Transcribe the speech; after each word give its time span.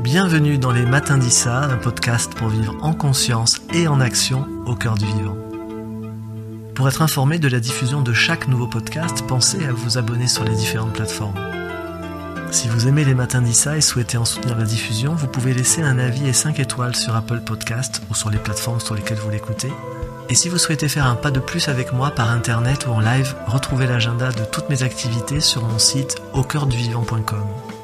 Bienvenue 0.00 0.58
dans 0.58 0.70
les 0.70 0.86
Matins 0.86 1.18
d'Issa, 1.18 1.64
un 1.64 1.76
podcast 1.76 2.32
pour 2.32 2.48
vivre 2.48 2.76
en 2.82 2.94
conscience 2.94 3.60
et 3.74 3.88
en 3.88 4.00
action 4.00 4.46
au 4.64 4.76
cœur 4.76 4.94
du 4.94 5.04
vivant. 5.04 5.36
Pour 6.76 6.86
être 6.86 7.02
informé 7.02 7.40
de 7.40 7.48
la 7.48 7.58
diffusion 7.58 8.00
de 8.00 8.12
chaque 8.12 8.46
nouveau 8.46 8.68
podcast, 8.68 9.24
pensez 9.26 9.66
à 9.66 9.72
vous 9.72 9.98
abonner 9.98 10.28
sur 10.28 10.44
les 10.44 10.54
différentes 10.54 10.92
plateformes. 10.92 11.34
Si 12.52 12.68
vous 12.68 12.86
aimez 12.86 13.04
les 13.04 13.14
Matins 13.14 13.42
d'Issa 13.42 13.76
et 13.76 13.80
souhaitez 13.80 14.18
en 14.18 14.24
soutenir 14.24 14.56
la 14.56 14.64
diffusion, 14.64 15.16
vous 15.16 15.26
pouvez 15.26 15.52
laisser 15.52 15.82
un 15.82 15.98
avis 15.98 16.28
et 16.28 16.32
5 16.32 16.60
étoiles 16.60 16.94
sur 16.94 17.16
Apple 17.16 17.40
Podcast 17.40 18.00
ou 18.08 18.14
sur 18.14 18.30
les 18.30 18.38
plateformes 18.38 18.80
sur 18.80 18.94
lesquelles 18.94 19.18
vous 19.18 19.30
l'écoutez. 19.30 19.72
Et 20.28 20.36
si 20.36 20.48
vous 20.48 20.58
souhaitez 20.58 20.88
faire 20.88 21.06
un 21.06 21.16
pas 21.16 21.32
de 21.32 21.40
plus 21.40 21.66
avec 21.66 21.92
moi 21.92 22.12
par 22.12 22.30
internet 22.30 22.86
ou 22.86 22.90
en 22.90 23.00
live, 23.00 23.34
retrouvez 23.48 23.88
l'agenda 23.88 24.30
de 24.30 24.44
toutes 24.44 24.70
mes 24.70 24.84
activités 24.84 25.40
sur 25.40 25.64
mon 25.64 25.80
site 25.80 26.22
aucoeurduvivant.com. 26.34 27.77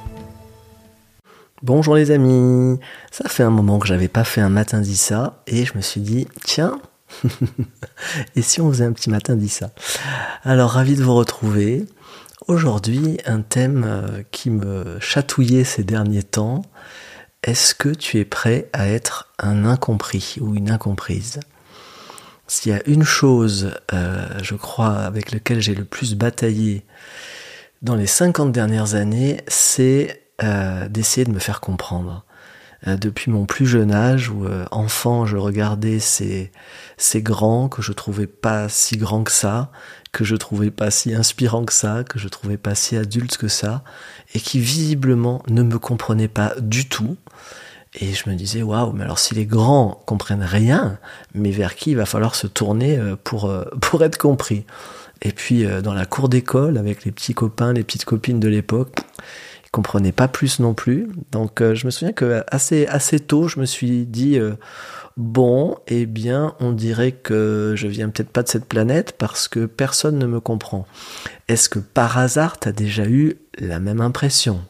Bonjour 1.65 1.95
les 1.95 2.11
amis, 2.11 2.79
ça 3.11 3.27
fait 3.27 3.43
un 3.43 3.49
moment 3.49 3.79
que 3.79 3.87
j'avais 3.87 4.09
pas 4.09 4.23
fait 4.23 4.43
un 4.43 4.51
matin 4.51 4.83
dit 4.83 4.99
ça 4.99 5.43
et 5.47 5.65
je 5.65 5.75
me 5.75 5.81
suis 5.81 6.03
dit 6.03 6.29
tiens 6.45 6.79
et 8.37 8.43
si 8.43 8.61
on 8.61 8.69
faisait 8.69 8.85
un 8.85 8.93
petit 8.93 9.09
matin 9.09 9.35
dit 9.35 9.49
ça 9.49 9.71
Alors 10.43 10.73
ravi 10.73 10.95
de 10.95 11.03
vous 11.03 11.15
retrouver. 11.15 11.87
Aujourd'hui 12.49 13.17
un 13.25 13.41
thème 13.41 13.85
euh, 13.87 14.23
qui 14.31 14.51
me 14.51 14.99
chatouillait 15.01 15.65
ces 15.65 15.85
derniers 15.85 16.23
temps. 16.23 16.67
Est-ce 17.43 17.75
que 17.75 17.89
tu 17.89 18.19
es 18.19 18.27
prêt 18.27 18.69
à 18.75 18.87
être 18.87 19.33
un 19.39 19.65
incompris 19.65 20.37
ou 20.43 20.55
une 20.55 20.71
incomprise? 20.71 21.41
S'il 22.47 22.73
y 22.73 22.75
a 22.75 22.87
une 22.87 23.05
chose, 23.05 23.71
euh, 23.95 24.29
je 24.43 24.55
crois, 24.55 24.97
avec 24.97 25.33
laquelle 25.33 25.63
j'ai 25.63 25.75
le 25.75 25.87
plus 25.87 26.15
bataillé 26.15 26.85
dans 27.81 27.95
les 27.95 28.07
50 28.07 28.53
dernières 28.53 28.97
années, 28.97 29.39
c'est 29.49 30.24
euh, 30.43 30.89
d'essayer 30.89 31.25
de 31.25 31.31
me 31.31 31.39
faire 31.39 31.61
comprendre. 31.61 32.25
Euh, 32.89 32.97
depuis 32.97 33.31
mon 33.31 33.47
plus 33.47 33.67
jeune 33.67 33.93
âge, 33.93 34.31
où 34.31 34.47
euh, 34.47 34.65
enfant 34.73 35.27
je 35.27 35.37
regardais 35.37 36.01
ces, 36.01 36.51
ces 36.97 37.23
grands 37.23 37.69
que 37.69 37.83
je 37.83 37.93
trouvais 37.93 38.27
pas 38.27 38.69
si 38.69 38.97
grands 38.97 39.23
que 39.23 39.31
ça, 39.31 39.71
que 40.11 40.25
je 40.25 40.35
trouvais 40.35 40.73
pas 40.73 40.91
si 40.91 41.15
inspirants 41.15 41.65
que 41.65 41.73
ça, 41.73 42.03
que 42.03 42.19
je 42.19 42.27
trouvais 42.27 42.57
pas 42.57 42.75
si 42.75 42.97
adultes 42.97 43.37
que 43.37 43.47
ça, 43.47 43.85
et 44.35 44.41
qui 44.41 44.59
visiblement 44.59 45.41
ne 45.49 45.63
me 45.63 45.79
comprenaient 45.79 46.27
pas 46.27 46.55
du 46.59 46.89
tout. 46.89 47.17
Et 48.01 48.13
je 48.13 48.29
me 48.29 48.35
disais, 48.35 48.63
waouh, 48.63 48.93
mais 48.93 49.05
alors 49.05 49.21
si 49.21 49.37
les 49.37 49.47
grands 49.47 50.03
comprennent 50.05 50.43
rien, 50.43 50.99
mais 51.33 51.53
vers 51.53 51.77
qui 51.77 51.93
il 51.93 51.97
va 51.97 52.07
falloir 52.07 52.35
se 52.35 52.49
tourner 52.49 52.99
pour, 53.23 53.55
pour 53.81 54.03
être 54.03 54.19
compris? 54.19 54.67
Et 55.23 55.31
puis 55.31 55.65
dans 55.83 55.95
la 55.95 56.07
cour 56.07 56.29
d'école, 56.29 56.77
avec 56.77 57.05
les 57.05 57.13
petits 57.13 57.35
copains, 57.35 57.73
les 57.73 57.85
petites 57.85 58.05
copines 58.05 58.41
de 58.41 58.49
l'époque, 58.49 58.99
comprenais 59.75 60.13
pas 60.13 60.29
plus 60.29 60.61
non 60.61 60.73
plus. 60.73 61.09
Donc 61.33 61.61
euh, 61.61 61.75
je 61.75 61.87
me 61.87 61.91
souviens 61.91 62.13
que 62.13 62.45
assez 62.47 62.87
assez 62.87 63.19
tôt, 63.19 63.49
je 63.49 63.59
me 63.59 63.67
suis 63.67 64.07
dit 64.07 64.39
euh, 64.39 64.55
bon, 65.17 65.77
eh 65.89 66.07
bien, 66.07 66.55
on 66.61 66.71
dirait 66.71 67.11
que 67.11 67.75
je 67.77 67.89
viens 67.89 68.09
peut-être 68.09 68.31
pas 68.31 68.45
de 68.45 68.49
cette 68.49 68.67
planète 68.67 69.17
parce 69.19 69.49
que 69.49 69.67
personne 69.67 70.17
ne 70.19 70.27
me 70.27 70.39
comprend. 70.39 70.87
Est-ce 71.49 71.69
que 71.69 71.81
par 71.81 72.19
hasard 72.19 72.61
tu 72.61 72.69
as 72.69 72.73
déjà 72.73 73.05
eu 73.07 73.37
la 73.59 73.81
même 73.81 74.01
impression? 74.01 74.61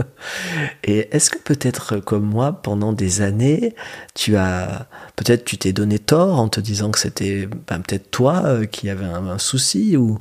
Et 0.84 1.14
est-ce 1.14 1.30
que 1.30 1.38
peut-être 1.38 1.98
comme 1.98 2.24
moi, 2.24 2.60
pendant 2.60 2.92
des 2.92 3.20
années, 3.22 3.76
tu 4.14 4.36
as 4.36 4.88
peut-être 5.14 5.44
tu 5.44 5.58
t'es 5.58 5.72
donné 5.72 6.00
tort 6.00 6.40
en 6.40 6.48
te 6.48 6.58
disant 6.58 6.90
que 6.90 6.98
c'était 6.98 7.46
ben, 7.68 7.80
peut-être 7.80 8.10
toi 8.10 8.42
euh, 8.46 8.66
qui 8.66 8.90
avait 8.90 9.04
un, 9.04 9.28
un 9.28 9.38
souci 9.38 9.96
ou 9.96 10.18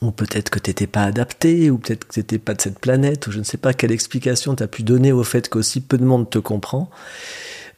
ou 0.00 0.10
peut-être 0.10 0.50
que 0.50 0.58
t'étais 0.58 0.86
pas 0.86 1.02
adapté, 1.02 1.70
ou 1.70 1.78
peut-être 1.78 2.06
que 2.06 2.14
t'étais 2.14 2.38
pas 2.38 2.54
de 2.54 2.60
cette 2.60 2.78
planète, 2.78 3.26
ou 3.26 3.32
je 3.32 3.38
ne 3.38 3.44
sais 3.44 3.58
pas 3.58 3.74
quelle 3.74 3.92
explication 3.92 4.54
t'as 4.54 4.66
pu 4.66 4.82
donner 4.82 5.12
au 5.12 5.24
fait 5.24 5.48
qu'aussi 5.48 5.80
peu 5.80 5.98
de 5.98 6.04
monde 6.04 6.30
te 6.30 6.38
comprend. 6.38 6.90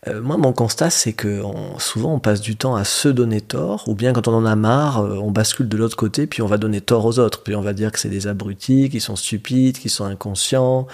Euh, 0.08 0.20
moi, 0.20 0.36
mon 0.36 0.52
constat, 0.52 0.90
c'est 0.90 1.14
que 1.14 1.42
souvent 1.78 2.14
on 2.14 2.20
passe 2.20 2.40
du 2.40 2.56
temps 2.56 2.76
à 2.76 2.84
se 2.84 3.08
donner 3.08 3.40
tort, 3.40 3.88
ou 3.88 3.94
bien 3.94 4.12
quand 4.12 4.28
on 4.28 4.34
en 4.34 4.46
a 4.46 4.54
marre, 4.54 5.00
euh, 5.00 5.16
on 5.16 5.30
bascule 5.32 5.68
de 5.68 5.76
l'autre 5.76 5.96
côté, 5.96 6.26
puis 6.26 6.42
on 6.42 6.46
va 6.46 6.58
donner 6.58 6.80
tort 6.80 7.04
aux 7.04 7.18
autres, 7.18 7.42
puis 7.42 7.56
on 7.56 7.62
va 7.62 7.72
dire 7.72 7.90
que 7.90 7.98
c'est 7.98 8.08
des 8.08 8.28
abrutis, 8.28 8.88
qui 8.88 9.00
sont 9.00 9.16
stupides, 9.16 9.78
qui 9.78 9.88
sont 9.88 10.04
inconscients, 10.04 10.86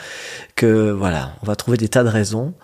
que 0.56 0.91
voilà, 0.92 1.34
on 1.42 1.47
va 1.47 1.56
trouver 1.56 1.76
des 1.76 1.88
tas 1.88 2.04
de 2.04 2.08
raisons. 2.08 2.54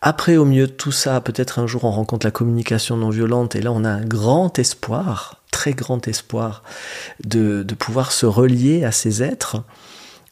Après, 0.00 0.36
au 0.36 0.44
milieu 0.44 0.66
de 0.66 0.72
tout 0.72 0.92
ça, 0.92 1.20
peut-être 1.20 1.60
un 1.60 1.66
jour 1.66 1.84
on 1.84 1.90
rencontre 1.90 2.26
la 2.26 2.32
communication 2.32 2.96
non 2.96 3.10
violente, 3.10 3.54
et 3.54 3.62
là 3.62 3.70
on 3.72 3.84
a 3.84 3.90
un 3.90 4.04
grand 4.04 4.58
espoir, 4.58 5.43
très 5.64 5.72
grand 5.72 6.06
espoir 6.08 6.62
de, 7.24 7.64
pouvoir 7.78 8.12
se 8.12 8.26
relier 8.26 8.84
à 8.84 8.92
ces 8.92 9.22
êtres. 9.22 9.64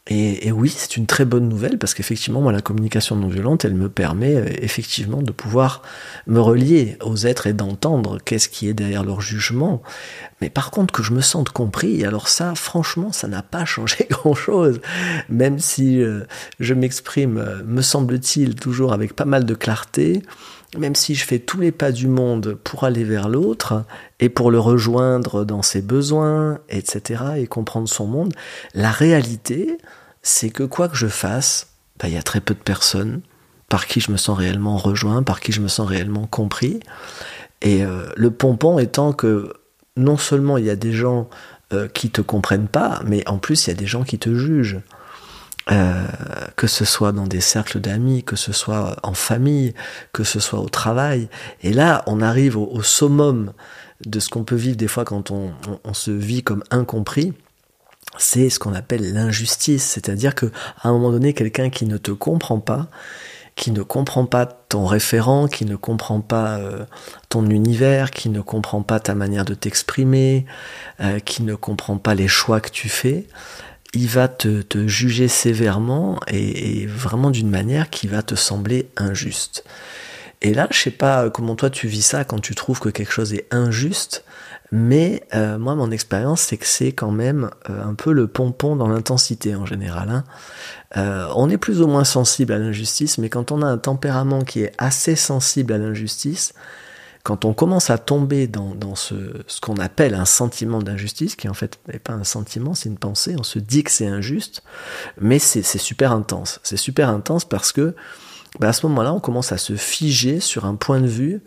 Et, 0.09 0.53
oui, 0.53 0.69
c'est 0.69 0.99
une 0.99 1.07
très 1.07 1.25
bonne 1.25 1.49
nouvelle 1.49 1.79
parce 1.79 1.95
qu'effectivement, 1.95 2.43
moi, 2.43 2.53
la 2.53 2.61
communication 2.61 3.17
non 3.17 3.29
violente, 3.29 3.65
elle 3.65 3.75
me 3.75 3.89
permet 3.89 4.37
euh, 4.37 4.47
effectivement 4.61 5.23
de 5.23 5.33
pouvoir 5.33 5.81
me 6.27 6.39
relier 6.39 6.99
aux 7.03 7.17
êtres 7.17 7.47
et 7.47 7.55
d'entendre 7.55 8.19
qu'est-ce 8.23 8.51
qui 8.51 8.69
est 8.69 8.75
derrière 8.75 9.05
leur 9.05 9.23
jugement. 9.23 9.81
Mais 10.43 10.51
par 10.51 10.71
contre, 10.71 10.93
que 10.93 11.03
je 11.03 11.13
me 11.13 11.23
sente 11.23 11.49
compris, 11.49 12.05
alors 12.05 12.29
ça, 12.29 12.55
franchement, 12.55 13.11
ça 13.11 13.27
n'a 13.27 13.43
pas 13.43 13.65
changé 13.75 14.07
grand-chose. 14.11 14.83
Même 15.31 15.59
si 15.61 16.03
euh, 16.03 16.25
je 16.61 16.75
m'exprime, 16.75 17.39
euh, 17.39 17.63
me 17.65 17.81
semble-t-il, 17.81 18.55
toujours 18.55 18.93
avec 18.93 19.15
pas 19.15 19.25
mal 19.25 19.47
de 19.47 19.55
clarté, 19.55 20.23
même 20.77 20.95
si 20.95 21.15
je 21.15 21.25
fais 21.25 21.39
tous 21.39 21.61
les 21.61 21.73
pas 21.73 21.93
du 21.93 22.09
monde 22.09 22.59
pour 22.65 22.85
aller 22.85 23.05
vers 23.05 23.29
l'autre 23.29 23.85
et 24.21 24.29
pour 24.29 24.51
le 24.51 24.59
rejoindre 24.59 25.45
dans 25.45 25.63
ses 25.63 25.83
besoins, 25.83 26.61
etc., 26.69 27.23
et 27.37 27.47
comprendre 27.47 27.89
son 27.89 28.07
monde, 28.07 28.33
la 28.75 28.91
réalité, 28.91 29.79
c'est 30.23 30.51
que 30.51 30.63
quoi 30.63 30.89
que 30.89 30.97
je 30.97 31.09
fasse, 31.09 31.69
bah, 31.99 32.09
il 32.09 32.15
y 32.15 32.19
a 32.19 32.23
très 32.23 32.41
peu 32.41 32.55
de 32.55 32.61
personnes 32.61 33.21
par 33.69 33.87
qui 33.87 34.01
je 34.01 34.11
me 34.11 34.17
sens 34.17 34.37
réellement 34.37 34.77
rejoint, 34.77 35.23
par 35.23 35.41
qui 35.41 35.53
je 35.53 35.61
me 35.61 35.69
sens 35.69 35.89
réellement 35.89 36.27
compris. 36.27 36.81
Et 37.63 37.85
euh, 37.85 38.07
le 38.17 38.31
pompon 38.31 38.79
étant 38.79 39.13
que 39.13 39.53
non 39.97 40.17
seulement 40.17 40.59
il 40.59 40.65
y 40.65 40.71
a 40.71 40.77
des 40.77 40.93
gens 40.93 41.29
euh, 41.73 41.89
qui 41.89 42.11
te 42.11 42.21
comprennent 42.21 42.69
pas, 42.69 43.01
mais 43.07 43.27
en 43.29 43.39
plus 43.39 43.67
il 43.67 43.71
y 43.71 43.73
a 43.73 43.77
des 43.77 43.87
gens 43.87 44.05
qui 44.05 44.19
te 44.19 44.35
jugent. 44.35 44.81
Euh, 45.71 46.07
que 46.57 46.67
ce 46.67 46.85
soit 46.85 47.13
dans 47.13 47.29
des 47.29 47.41
cercles 47.41 47.79
d'amis, 47.79 48.25
que 48.25 48.35
ce 48.35 48.53
soit 48.53 48.97
en 49.05 49.15
famille, 49.15 49.75
que 50.13 50.25
ce 50.25 50.41
soit 50.41 50.59
au 50.59 50.69
travail. 50.69 51.29
Et 51.63 51.73
là, 51.73 52.03
on 52.07 52.21
arrive 52.21 52.57
au, 52.57 52.83
summum 52.83 53.53
de 54.05 54.19
ce 54.19 54.29
qu'on 54.29 54.43
peut 54.43 54.57
vivre 54.57 54.77
des 54.77 54.89
fois 54.89 55.05
quand 55.05 55.31
on, 55.31 55.53
se 55.93 56.11
vit 56.11 56.43
comme 56.43 56.65
incompris. 56.73 57.33
C'est 58.19 58.51
ce 58.51 58.59
qu'on 58.59 58.75
appelle 58.75 59.13
l'injustice, 59.13 59.85
c'est-à-dire 59.85 60.35
que 60.35 60.47
à 60.83 60.89
un 60.89 60.93
moment 60.93 61.13
donné, 61.13 61.33
quelqu'un 61.33 61.71
qui 61.71 61.87
ne 61.87 61.97
te 61.97 62.11
comprend 62.11 62.59
pas, 62.59 62.89
qui 63.55 63.71
ne 63.71 63.83
comprend 63.83 64.27
pas 64.27 64.47
ton 64.47 64.87
référent, 64.87 65.47
qui 65.47 65.65
ne 65.65 65.77
comprend 65.77 66.21
pas 66.21 66.59
euh, 66.59 66.85
ton 67.29 67.49
univers, 67.49 68.11
qui 68.11 68.31
ne 68.31 68.41
comprend 68.41 68.83
pas 68.83 68.99
ta 68.99 69.15
manière 69.15 69.45
de 69.45 69.55
t'exprimer, 69.55 70.45
euh, 71.01 71.21
qui 71.21 71.45
ne 71.45 71.55
comprend 71.55 71.99
pas 71.99 72.15
les 72.15 72.29
choix 72.29 72.61
que 72.61 72.71
tu 72.71 72.89
fais, 72.89 73.29
il 73.95 74.09
va 74.09 74.29
te, 74.29 74.87
juger 74.87 75.29
sévèrement 75.29 76.19
et, 76.29 76.87
vraiment 76.87 77.31
d'une 77.31 77.51
manière 77.51 77.91
qui 77.91 78.07
va 78.07 78.23
te 78.23 78.35
sembler 78.35 78.89
injuste. 78.97 79.65
Et 80.41 80.55
là, 80.55 80.67
je 80.71 80.79
sais 80.79 80.91
pas 80.91 81.31
comment 81.31 81.55
toi 81.55 81.71
tu 81.71 81.87
vis 81.87 82.03
ça 82.03 82.25
quand 82.25 82.41
tu 82.41 82.55
trouves 82.55 82.81
que 82.81 82.89
quelque 82.89 83.13
chose 83.13 83.33
est 83.33 83.47
injuste, 83.53 84.25
mais 84.73 85.23
euh, 85.35 85.59
moi 85.59 85.75
mon 85.75 85.91
expérience 85.91 86.41
c'est 86.41 86.57
que 86.57 86.67
c'est 86.67 86.93
quand 86.93 87.11
même 87.11 87.51
euh, 87.69 87.85
un 87.85 87.95
peu 87.95 88.13
le 88.13 88.27
pompon 88.27 88.75
dans 88.75 88.89
l'intensité 88.89 89.55
en 89.55 89.67
général. 89.67 90.09
Hein. 90.09 90.25
Euh, 90.97 91.29
on 91.37 91.51
est 91.51 91.59
plus 91.59 91.83
ou 91.83 91.87
moins 91.87 92.05
sensible 92.05 92.55
à 92.55 92.59
l'injustice, 92.59 93.19
mais 93.19 93.29
quand 93.29 93.53
on 93.53 93.63
a 93.63 93.67
un 93.67 93.79
tempérament 93.79 94.41
qui 94.41 94.63
est 94.63 94.73
assez 94.79 95.15
sensible 95.15 95.75
à 95.75 95.79
l'injustice, 95.79 96.55
quand 97.23 97.45
on 97.45 97.55
commence 97.55 97.91
à 97.91 97.99
tomber 97.99 98.49
dans, 98.49 98.95
ce, 98.97 99.15
qu'on 99.61 99.77
appelle 99.77 100.15
un 100.15 100.25
sentiment 100.25 100.81
d'injustice, 100.81 101.37
qui 101.37 101.49
en 101.49 101.55
fait 101.55 101.79
n'est 101.93 102.01
pas 102.01 102.15
un 102.15 102.25
sentiment, 102.25 102.75
c'est 102.75 102.89
une 102.89 102.99
pensée, 102.99 103.37
on 103.39 103.45
se 103.45 103.61
dit 103.61 103.85
que 103.85 103.93
c'est 103.93 104.07
injuste, 104.07 104.63
mais 105.21 105.39
c'est 105.39 105.63
super 105.63 106.13
intense. 106.13 106.61
C'est 106.65 106.77
super 106.77 107.09
intense 107.09 107.45
parce 107.45 107.71
que 107.71 107.95
bah, 108.59 108.69
à 108.69 108.73
ce 108.73 108.87
moment-là, 108.87 109.13
on 109.13 109.21
commence 109.21 109.53
à 109.53 109.59
se 109.59 109.77
figer 109.77 110.41
sur 110.41 110.65
un 110.65 110.75
point 110.75 111.01
de 111.01 111.07
vue 111.07 111.43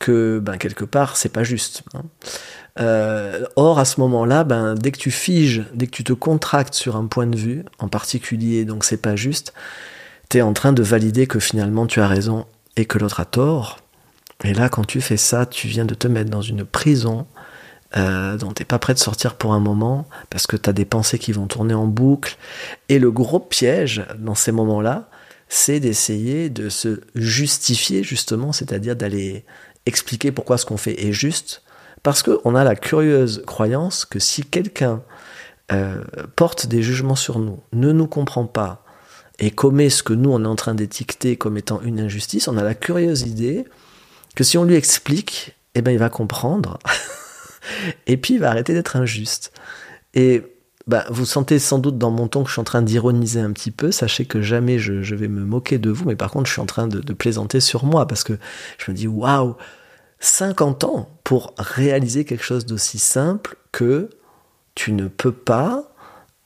que 0.00 0.40
ben, 0.42 0.56
quelque 0.56 0.84
part, 0.84 1.16
c'est 1.16 1.28
pas 1.28 1.44
juste. 1.44 1.82
Hein. 1.94 2.02
Euh, 2.80 3.46
or, 3.54 3.78
à 3.78 3.84
ce 3.84 4.00
moment-là, 4.00 4.42
ben, 4.42 4.74
dès 4.74 4.90
que 4.90 4.98
tu 4.98 5.12
figes, 5.12 5.64
dès 5.72 5.86
que 5.86 5.92
tu 5.92 6.02
te 6.02 6.12
contractes 6.12 6.74
sur 6.74 6.96
un 6.96 7.06
point 7.06 7.28
de 7.28 7.36
vue, 7.36 7.64
en 7.78 7.88
particulier, 7.88 8.64
donc 8.64 8.84
c'est 8.84 9.00
pas 9.00 9.14
juste, 9.14 9.54
tu 10.28 10.38
es 10.38 10.42
en 10.42 10.52
train 10.52 10.72
de 10.72 10.82
valider 10.82 11.28
que 11.28 11.38
finalement 11.38 11.86
tu 11.86 12.00
as 12.00 12.08
raison 12.08 12.46
et 12.76 12.84
que 12.84 12.98
l'autre 12.98 13.20
a 13.20 13.24
tort, 13.24 13.78
et 14.42 14.54
là, 14.54 14.68
quand 14.68 14.84
tu 14.84 15.00
fais 15.00 15.16
ça, 15.16 15.46
tu 15.46 15.68
viens 15.68 15.84
de 15.84 15.94
te 15.94 16.08
mettre 16.08 16.30
dans 16.30 16.42
une 16.42 16.64
prison 16.64 17.26
euh, 17.96 18.36
dont 18.36 18.52
tu 18.52 18.62
n'es 18.62 18.66
pas 18.66 18.80
prêt 18.80 18.94
de 18.94 18.98
sortir 18.98 19.36
pour 19.36 19.54
un 19.54 19.60
moment, 19.60 20.08
parce 20.28 20.48
que 20.48 20.56
tu 20.56 20.68
as 20.68 20.72
des 20.72 20.84
pensées 20.84 21.18
qui 21.18 21.30
vont 21.30 21.46
tourner 21.46 21.74
en 21.74 21.86
boucle. 21.86 22.36
Et 22.88 22.98
le 22.98 23.12
gros 23.12 23.38
piège 23.38 24.04
dans 24.18 24.34
ces 24.34 24.50
moments-là, 24.50 25.08
c'est 25.48 25.78
d'essayer 25.78 26.50
de 26.50 26.68
se 26.68 27.00
justifier 27.14 28.02
justement, 28.02 28.52
c'est-à-dire 28.52 28.96
d'aller 28.96 29.44
expliquer 29.86 30.32
pourquoi 30.32 30.58
ce 30.58 30.66
qu'on 30.66 30.76
fait 30.76 31.06
est 31.06 31.12
juste, 31.12 31.62
parce 32.02 32.22
qu'on 32.22 32.54
a 32.56 32.64
la 32.64 32.74
curieuse 32.74 33.44
croyance 33.46 34.04
que 34.04 34.18
si 34.18 34.42
quelqu'un 34.42 35.02
euh, 35.72 36.02
porte 36.34 36.66
des 36.66 36.82
jugements 36.82 37.14
sur 37.14 37.38
nous, 37.38 37.60
ne 37.72 37.92
nous 37.92 38.08
comprend 38.08 38.46
pas, 38.46 38.84
et 39.38 39.50
commet 39.50 39.90
ce 39.90 40.02
que 40.02 40.12
nous 40.12 40.30
on 40.30 40.44
est 40.44 40.48
en 40.48 40.56
train 40.56 40.74
d'étiqueter 40.74 41.36
comme 41.36 41.56
étant 41.56 41.80
une 41.82 42.00
injustice, 42.00 42.48
on 42.48 42.56
a 42.56 42.62
la 42.62 42.74
curieuse 42.74 43.22
idée 43.22 43.64
que 44.34 44.44
si 44.44 44.58
on 44.58 44.64
lui 44.64 44.74
explique, 44.74 45.56
eh 45.74 45.82
ben 45.82 45.92
il 45.92 45.98
va 45.98 46.08
comprendre 46.08 46.78
et 48.06 48.16
puis 48.16 48.34
il 48.34 48.40
va 48.40 48.50
arrêter 48.50 48.74
d'être 48.74 48.96
injuste. 48.96 49.52
Et 50.14 50.42
bah, 50.86 51.06
vous 51.10 51.24
sentez 51.24 51.58
sans 51.58 51.78
doute 51.78 51.98
dans 51.98 52.10
mon 52.10 52.28
ton 52.28 52.42
que 52.42 52.48
je 52.48 52.52
suis 52.52 52.60
en 52.60 52.64
train 52.64 52.82
d'ironiser 52.82 53.40
un 53.40 53.52
petit 53.52 53.70
peu. 53.70 53.90
Sachez 53.90 54.26
que 54.26 54.42
jamais 54.42 54.78
je, 54.78 55.14
vais 55.14 55.28
me 55.28 55.44
moquer 55.44 55.78
de 55.78 55.90
vous, 55.90 56.04
mais 56.04 56.16
par 56.16 56.30
contre, 56.30 56.46
je 56.46 56.52
suis 56.52 56.60
en 56.60 56.66
train 56.66 56.86
de, 56.86 57.00
de 57.00 57.12
plaisanter 57.12 57.60
sur 57.60 57.84
moi 57.84 58.06
parce 58.06 58.22
que 58.22 58.34
je 58.78 58.90
me 58.90 58.96
dis 58.96 59.08
waouh, 59.08 59.56
50 60.20 60.84
ans 60.84 61.18
pour 61.24 61.54
réaliser 61.58 62.24
quelque 62.24 62.44
chose 62.44 62.66
d'aussi 62.66 62.98
simple 62.98 63.56
que 63.72 64.10
tu 64.74 64.92
ne 64.92 65.08
peux 65.08 65.32
pas 65.32 65.90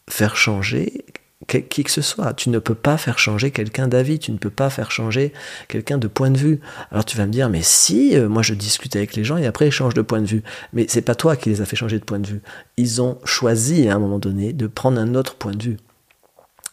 faire 0.08 0.37
changer 0.37 1.05
qui 1.48 1.82
que 1.82 1.90
ce 1.90 2.02
soit. 2.02 2.34
Tu 2.34 2.50
ne 2.50 2.58
peux 2.58 2.74
pas 2.74 2.98
faire 2.98 3.18
changer 3.18 3.50
quelqu'un 3.50 3.88
d'avis, 3.88 4.18
tu 4.18 4.32
ne 4.32 4.38
peux 4.38 4.50
pas 4.50 4.68
faire 4.68 4.90
changer 4.90 5.32
quelqu'un 5.66 5.96
de 5.98 6.06
point 6.06 6.30
de 6.30 6.38
vue. 6.38 6.60
Alors 6.92 7.04
tu 7.04 7.16
vas 7.16 7.26
me 7.26 7.32
dire, 7.32 7.48
mais 7.48 7.62
si, 7.62 8.16
euh, 8.16 8.28
moi 8.28 8.42
je 8.42 8.54
discute 8.54 8.94
avec 8.96 9.16
les 9.16 9.24
gens 9.24 9.38
et 9.38 9.46
après 9.46 9.68
ils 9.68 9.72
changent 9.72 9.94
de 9.94 10.02
point 10.02 10.20
de 10.20 10.26
vue. 10.26 10.42
Mais 10.72 10.86
c'est 10.88 11.02
pas 11.02 11.14
toi 11.14 11.36
qui 11.36 11.48
les 11.48 11.60
a 11.60 11.64
fait 11.64 11.76
changer 11.76 11.98
de 11.98 12.04
point 12.04 12.18
de 12.18 12.26
vue. 12.26 12.42
Ils 12.76 13.00
ont 13.00 13.18
choisi 13.24 13.88
à 13.88 13.94
un 13.94 13.98
moment 13.98 14.18
donné 14.18 14.52
de 14.52 14.66
prendre 14.66 15.00
un 15.00 15.14
autre 15.14 15.36
point 15.36 15.52
de 15.52 15.62
vue. 15.62 15.76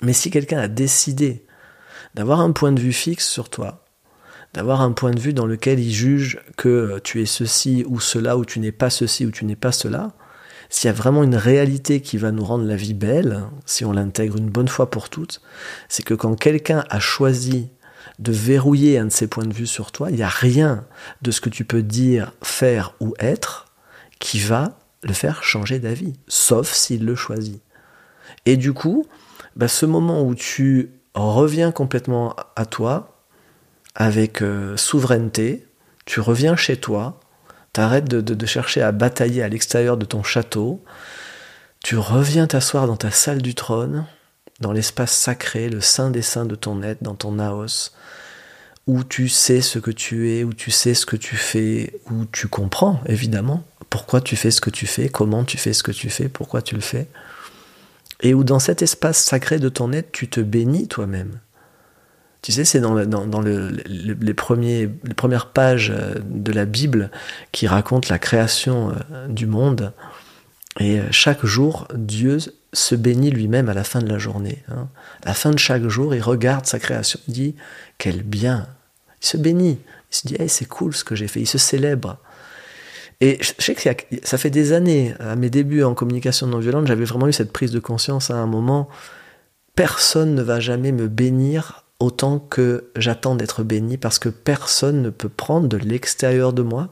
Mais 0.01 0.13
si 0.13 0.29
quelqu'un 0.29 0.59
a 0.59 0.67
décidé 0.67 1.45
d'avoir 2.13 2.41
un 2.41 2.51
point 2.51 2.73
de 2.73 2.79
vue 2.79 2.93
fixe 2.93 3.27
sur 3.27 3.49
toi, 3.49 3.85
d'avoir 4.53 4.81
un 4.81 4.91
point 4.91 5.11
de 5.11 5.19
vue 5.19 5.33
dans 5.33 5.45
lequel 5.45 5.79
il 5.79 5.91
juge 5.91 6.41
que 6.57 6.99
tu 7.03 7.21
es 7.21 7.25
ceci 7.25 7.85
ou 7.87 7.99
cela, 7.99 8.37
ou 8.37 8.45
tu 8.45 8.59
n'es 8.59 8.71
pas 8.71 8.89
ceci 8.89 9.25
ou 9.25 9.31
tu 9.31 9.45
n'es 9.45 9.55
pas 9.55 9.71
cela, 9.71 10.13
s'il 10.69 10.87
y 10.87 10.91
a 10.91 10.93
vraiment 10.93 11.23
une 11.23 11.35
réalité 11.35 12.01
qui 12.01 12.17
va 12.17 12.31
nous 12.31 12.43
rendre 12.43 12.65
la 12.65 12.75
vie 12.75 12.93
belle, 12.93 13.43
si 13.65 13.85
on 13.85 13.91
l'intègre 13.91 14.37
une 14.37 14.49
bonne 14.49 14.67
fois 14.67 14.89
pour 14.89 15.09
toutes, 15.09 15.41
c'est 15.89 16.03
que 16.03 16.13
quand 16.13 16.35
quelqu'un 16.35 16.83
a 16.89 16.99
choisi 16.99 17.69
de 18.19 18.31
verrouiller 18.31 18.97
un 18.97 19.05
de 19.05 19.11
ses 19.11 19.27
points 19.27 19.45
de 19.45 19.53
vue 19.53 19.67
sur 19.67 19.91
toi, 19.91 20.09
il 20.09 20.15
n'y 20.15 20.23
a 20.23 20.29
rien 20.29 20.85
de 21.21 21.31
ce 21.31 21.41
que 21.41 21.49
tu 21.49 21.65
peux 21.65 21.83
dire, 21.83 22.31
faire 22.41 22.93
ou 22.99 23.13
être 23.19 23.67
qui 24.19 24.39
va 24.39 24.77
le 25.03 25.13
faire 25.13 25.43
changer 25.43 25.79
d'avis, 25.79 26.13
sauf 26.27 26.71
s'il 26.71 27.05
le 27.05 27.15
choisit. 27.15 27.61
Et 28.45 28.57
du 28.57 28.73
coup, 28.73 29.05
bah, 29.55 29.67
ce 29.67 29.85
moment 29.85 30.23
où 30.23 30.35
tu 30.35 30.91
reviens 31.13 31.71
complètement 31.71 32.35
à 32.55 32.65
toi, 32.65 33.15
avec 33.95 34.41
euh, 34.41 34.75
souveraineté, 34.77 35.65
tu 36.05 36.19
reviens 36.19 36.55
chez 36.55 36.77
toi, 36.77 37.19
T'arrêtes 37.75 38.07
de, 38.07 38.21
de, 38.21 38.45
chercher 38.45 38.81
à 38.81 38.93
batailler 38.93 39.43
à 39.43 39.49
l'extérieur 39.49 39.97
de 39.97 40.05
ton 40.05 40.23
château. 40.23 40.81
Tu 41.83 41.97
reviens 41.97 42.47
t'asseoir 42.47 42.87
dans 42.87 42.95
ta 42.95 43.11
salle 43.11 43.41
du 43.41 43.53
trône, 43.53 44.05
dans 44.61 44.71
l'espace 44.71 45.11
sacré, 45.11 45.67
le 45.67 45.81
sein 45.81 46.09
des 46.09 46.21
saints 46.21 46.45
de 46.45 46.55
ton 46.55 46.81
être, 46.83 47.03
dans 47.03 47.15
ton 47.15 47.33
naos, 47.33 47.91
où 48.87 49.03
tu 49.03 49.27
sais 49.27 49.59
ce 49.59 49.77
que 49.77 49.91
tu 49.91 50.31
es, 50.31 50.45
où 50.45 50.53
tu 50.53 50.71
sais 50.71 50.93
ce 50.93 51.05
que 51.05 51.17
tu 51.17 51.35
fais, 51.35 51.99
où 52.09 52.23
tu 52.31 52.47
comprends 52.47 53.01
évidemment 53.07 53.65
pourquoi 53.89 54.21
tu 54.21 54.37
fais 54.37 54.51
ce 54.51 54.61
que 54.61 54.69
tu 54.69 54.87
fais, 54.87 55.09
comment 55.09 55.43
tu 55.43 55.57
fais 55.57 55.73
ce 55.73 55.83
que 55.83 55.91
tu 55.91 56.09
fais, 56.09 56.29
pourquoi 56.29 56.61
tu 56.61 56.75
le 56.75 56.81
fais, 56.81 57.09
et 58.21 58.33
où 58.33 58.45
dans 58.45 58.59
cet 58.59 58.83
espace 58.83 59.21
sacré 59.21 59.59
de 59.59 59.67
ton 59.67 59.91
être, 59.91 60.13
tu 60.13 60.29
te 60.29 60.39
bénis 60.39 60.87
toi-même. 60.87 61.41
Tu 62.45 62.51
sais, 62.51 62.63
c'est 62.63 62.79
dans, 62.79 62.93
les, 62.93 64.33
premières 64.35 65.47
pages 65.47 65.91
euh, 65.91 66.13
de 66.23 66.51
la 66.51 66.65
Bible 66.65 67.09
qui 67.51 67.65
racontent 67.65 68.07
la 68.11 68.19
création 68.19 68.91
euh, 68.91 69.27
du 69.27 69.47
monde. 69.47 69.93
Et 70.79 70.99
euh, 70.99 71.07
chaque 71.09 71.43
jour, 71.43 71.87
Dieu 71.95 72.37
se 72.71 72.93
bénit 72.93 73.31
lui-même 73.31 73.67
à 73.67 73.73
la 73.73 73.83
fin 73.83 73.99
de 73.99 74.07
la 74.07 74.19
journée. 74.19 74.61
Hein. 74.69 74.89
À 75.23 75.29
la 75.29 75.33
fin 75.33 75.49
de 75.49 75.57
chaque 75.57 75.87
jour, 75.87 76.13
il 76.13 76.21
regarde 76.21 76.67
sa 76.67 76.77
création, 76.77 77.19
il 77.27 77.33
dit 77.33 77.55
Quel 77.97 78.21
bien 78.21 78.67
Il 79.23 79.25
se 79.25 79.37
bénit. 79.37 79.79
Il 80.11 80.15
se 80.15 80.27
dit 80.27 80.37
C'est 80.47 80.67
cool 80.67 80.93
ce 80.93 81.03
que 81.03 81.15
j'ai 81.15 81.27
fait. 81.27 81.39
Il 81.39 81.47
se 81.47 81.57
célèbre. 81.57 82.19
Et 83.21 83.39
je 83.41 83.53
sais 83.57 83.73
que 83.73 83.89
ça 84.21 84.37
fait 84.37 84.51
des 84.51 84.71
années, 84.71 85.15
à 85.19 85.35
mes 85.35 85.49
débuts 85.49 85.81
en 85.81 85.95
communication 85.95 86.45
non 86.45 86.59
violente, 86.59 86.85
j'avais 86.85 87.05
vraiment 87.05 87.27
eu 87.27 87.33
cette 87.33 87.51
prise 87.51 87.71
de 87.71 87.79
conscience 87.79 88.29
à 88.29 88.35
un 88.35 88.45
moment. 88.45 88.87
Personne 89.73 90.35
ne 90.35 90.43
va 90.43 90.59
jamais 90.59 90.91
me 90.91 91.07
bénir 91.07 91.84
autant 91.99 92.39
que 92.39 92.91
j'attends 92.95 93.35
d'être 93.35 93.63
béni 93.63 93.97
parce 93.97 94.19
que 94.19 94.29
personne 94.29 95.01
ne 95.01 95.09
peut 95.09 95.29
prendre 95.29 95.67
de 95.67 95.77
l'extérieur 95.77 96.53
de 96.53 96.61
moi 96.61 96.89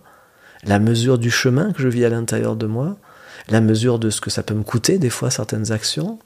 la 0.64 0.80
mesure 0.80 1.18
du 1.18 1.30
chemin 1.30 1.74
que 1.74 1.82
je 1.82 1.88
vis 1.88 2.06
à 2.06 2.10
l'intérieur 2.10 2.56
de 2.56 2.68
moi, 2.68 2.98
la 3.50 3.60
mesure 3.60 4.00
de 4.00 4.10
ce 4.10 4.22
que 4.22 4.30
ça 4.30 4.44
peut 4.44 4.54
me 4.54 4.64
coûter 4.64 4.98
des 4.98 5.10
fois 5.10 5.30
certaines 5.30 5.72
actions. 5.72 6.20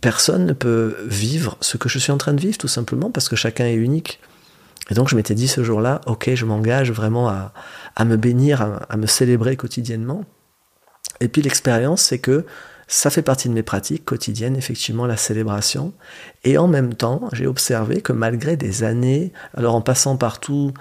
Personne 0.00 0.46
ne 0.46 0.52
peut 0.52 0.96
vivre 1.06 1.58
ce 1.60 1.76
que 1.76 1.88
je 1.88 1.98
suis 1.98 2.12
en 2.12 2.18
train 2.18 2.32
de 2.32 2.40
vivre 2.40 2.58
tout 2.58 2.68
simplement 2.68 3.10
parce 3.10 3.28
que 3.28 3.36
chacun 3.36 3.66
est 3.66 3.74
unique. 3.74 4.20
Et 4.90 4.94
donc 4.94 5.08
je 5.08 5.16
m'étais 5.16 5.34
dit 5.34 5.48
ce 5.48 5.64
jour-là, 5.64 6.00
ok, 6.06 6.30
je 6.34 6.44
m'engage 6.46 6.92
vraiment 6.92 7.28
à, 7.28 8.04
me 8.04 8.16
bénir, 8.16 8.62
à 8.88 8.96
me 8.96 9.06
célébrer 9.06 9.56
quotidiennement. 9.56 10.24
Et 11.20 11.28
puis 11.28 11.42
l'expérience, 11.42 12.02
c'est 12.02 12.18
que 12.18 12.46
ça 12.88 13.10
fait 13.10 13.22
partie 13.22 13.48
de 13.48 13.54
mes 13.54 13.62
pratiques 13.62 14.04
quotidiennes, 14.04 14.56
effectivement, 14.56 15.06
la 15.06 15.16
célébration. 15.16 15.92
Et 16.44 16.56
en 16.56 16.68
même 16.68 16.94
temps, 16.94 17.28
j'ai 17.32 17.46
observé 17.46 18.00
que 18.00 18.12
malgré 18.12 18.56
des 18.56 18.84
années, 18.84 19.32
alors 19.54 19.74
en 19.74 19.80
passant 19.80 20.16
par 20.16 20.38
tout 20.38 20.72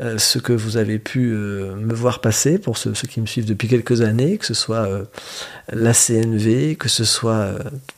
euh, 0.00 0.16
ce 0.16 0.38
que 0.38 0.54
vous 0.54 0.78
avez 0.78 0.98
pu 0.98 1.30
euh, 1.34 1.74
me 1.76 1.92
voir 1.92 2.22
passer, 2.22 2.58
pour 2.58 2.78
ceux, 2.78 2.92
qui 2.92 3.20
me 3.20 3.26
suivent 3.26 3.44
depuis 3.44 3.68
quelques 3.68 4.00
années, 4.00 4.38
que 4.38 4.46
ce 4.46 4.54
soit 4.54 4.86
euh, 4.86 5.04
la 5.70 5.92
CNV, 5.92 6.76
que 6.76 6.88
ce 6.88 7.04
soit 7.04 7.50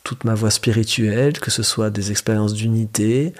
toute 0.03 0.25
ma 0.25 0.33
voie 0.33 0.51
spirituelle, 0.51 1.39
que 1.39 1.49
ce 1.49 1.63
soit 1.63 1.89
des 1.89 2.11
expériences 2.11 2.53
d'unité, 2.53 3.33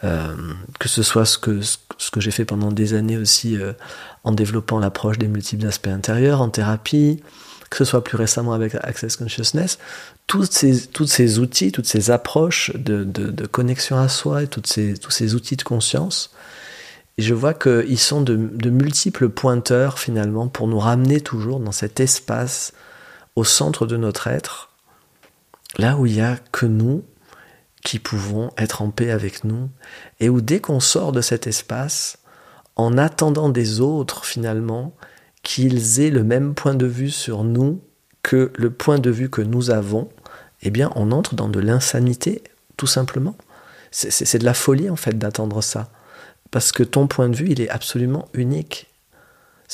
que 0.00 0.88
ce 0.88 1.02
soit 1.02 1.26
ce 1.26 1.36
que, 1.36 1.60
ce 1.60 2.10
que 2.10 2.20
j'ai 2.20 2.30
fait 2.30 2.44
pendant 2.44 2.70
des 2.72 2.94
années 2.94 3.18
aussi 3.18 3.58
en 4.24 4.32
développant 4.32 4.78
l'approche 4.78 5.18
des 5.18 5.28
multiples 5.28 5.66
aspects 5.66 5.88
intérieurs, 5.88 6.40
en 6.40 6.48
thérapie, 6.48 7.20
que 7.70 7.76
ce 7.76 7.84
soit 7.84 8.04
plus 8.04 8.16
récemment 8.16 8.52
avec 8.52 8.74
Access 8.74 9.16
Consciousness, 9.16 9.78
tous 10.26 10.46
ces, 10.50 11.38
outils, 11.38 11.72
toutes 11.72 11.86
ces 11.86 12.10
approches 12.10 12.72
de, 12.74 13.46
connexion 13.46 13.98
à 13.98 14.08
soi 14.08 14.44
et 14.44 14.46
toutes 14.46 14.66
ces, 14.66 14.94
tous 14.94 15.10
ces 15.10 15.34
outils 15.34 15.56
de 15.56 15.62
conscience, 15.62 16.30
je 17.18 17.34
vois 17.34 17.54
qu'ils 17.54 17.98
sont 17.98 18.20
de, 18.20 18.36
de, 18.36 18.70
multiples 18.70 19.28
pointeurs 19.28 19.98
finalement 19.98 20.48
pour 20.48 20.68
nous 20.68 20.78
ramener 20.78 21.20
toujours 21.20 21.58
dans 21.58 21.72
cet 21.72 21.98
espace 22.00 22.72
au 23.34 23.44
centre 23.44 23.86
de 23.86 23.96
notre 23.96 24.28
être, 24.28 24.70
là 25.78 25.96
où 25.96 26.06
il 26.06 26.14
n'y 26.14 26.20
a 26.20 26.36
que 26.52 26.66
nous 26.66 27.04
qui 27.84 27.98
pouvons 27.98 28.50
être 28.58 28.82
en 28.82 28.90
paix 28.90 29.10
avec 29.10 29.44
nous, 29.44 29.70
et 30.20 30.28
où 30.28 30.40
dès 30.40 30.60
qu'on 30.60 30.80
sort 30.80 31.12
de 31.12 31.20
cet 31.20 31.46
espace, 31.46 32.18
en 32.76 32.98
attendant 32.98 33.48
des 33.48 33.80
autres 33.80 34.24
finalement, 34.24 34.94
qu'ils 35.48 36.02
aient 36.02 36.10
le 36.10 36.24
même 36.24 36.54
point 36.54 36.74
de 36.74 36.84
vue 36.84 37.10
sur 37.10 37.42
nous 37.42 37.80
que 38.22 38.52
le 38.54 38.68
point 38.68 38.98
de 38.98 39.08
vue 39.08 39.30
que 39.30 39.40
nous 39.40 39.70
avons, 39.70 40.10
eh 40.60 40.68
bien 40.68 40.92
on 40.94 41.10
entre 41.10 41.34
dans 41.36 41.48
de 41.48 41.58
l'insanité, 41.58 42.42
tout 42.76 42.86
simplement. 42.86 43.34
C'est 43.90 44.36
de 44.36 44.44
la 44.44 44.52
folie 44.52 44.90
en 44.90 44.96
fait 44.96 45.16
d'attendre 45.16 45.62
ça. 45.62 45.90
Parce 46.50 46.70
que 46.70 46.82
ton 46.82 47.06
point 47.06 47.30
de 47.30 47.36
vue, 47.36 47.48
il 47.48 47.62
est 47.62 47.70
absolument 47.70 48.28
unique. 48.34 48.92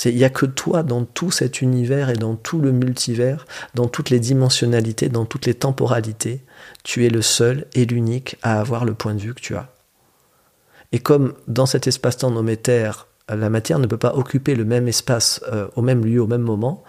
Il 0.04 0.14
n'y 0.14 0.22
a 0.22 0.30
que 0.30 0.46
toi 0.46 0.84
dans 0.84 1.04
tout 1.04 1.32
cet 1.32 1.60
univers 1.60 2.08
et 2.08 2.16
dans 2.16 2.36
tout 2.36 2.60
le 2.60 2.70
multivers, 2.70 3.44
dans 3.74 3.88
toutes 3.88 4.10
les 4.10 4.20
dimensionnalités, 4.20 5.08
dans 5.08 5.24
toutes 5.24 5.46
les 5.46 5.54
temporalités. 5.54 6.44
Tu 6.84 7.04
es 7.04 7.10
le 7.10 7.20
seul 7.20 7.66
et 7.74 7.84
l'unique 7.84 8.36
à 8.42 8.60
avoir 8.60 8.84
le 8.84 8.94
point 8.94 9.14
de 9.14 9.20
vue 9.20 9.34
que 9.34 9.40
tu 9.40 9.56
as. 9.56 9.68
Et 10.92 11.00
comme 11.00 11.34
dans 11.48 11.66
cet 11.66 11.88
espace-temps 11.88 12.30
nommé 12.30 12.56
Terre, 12.56 13.08
la 13.28 13.50
matière 13.50 13.78
ne 13.78 13.86
peut 13.86 13.96
pas 13.96 14.14
occuper 14.14 14.54
le 14.54 14.64
même 14.64 14.88
espace 14.88 15.40
euh, 15.52 15.68
au 15.76 15.82
même 15.82 16.04
lieu, 16.04 16.20
au 16.20 16.26
même 16.26 16.42
moment. 16.42 16.84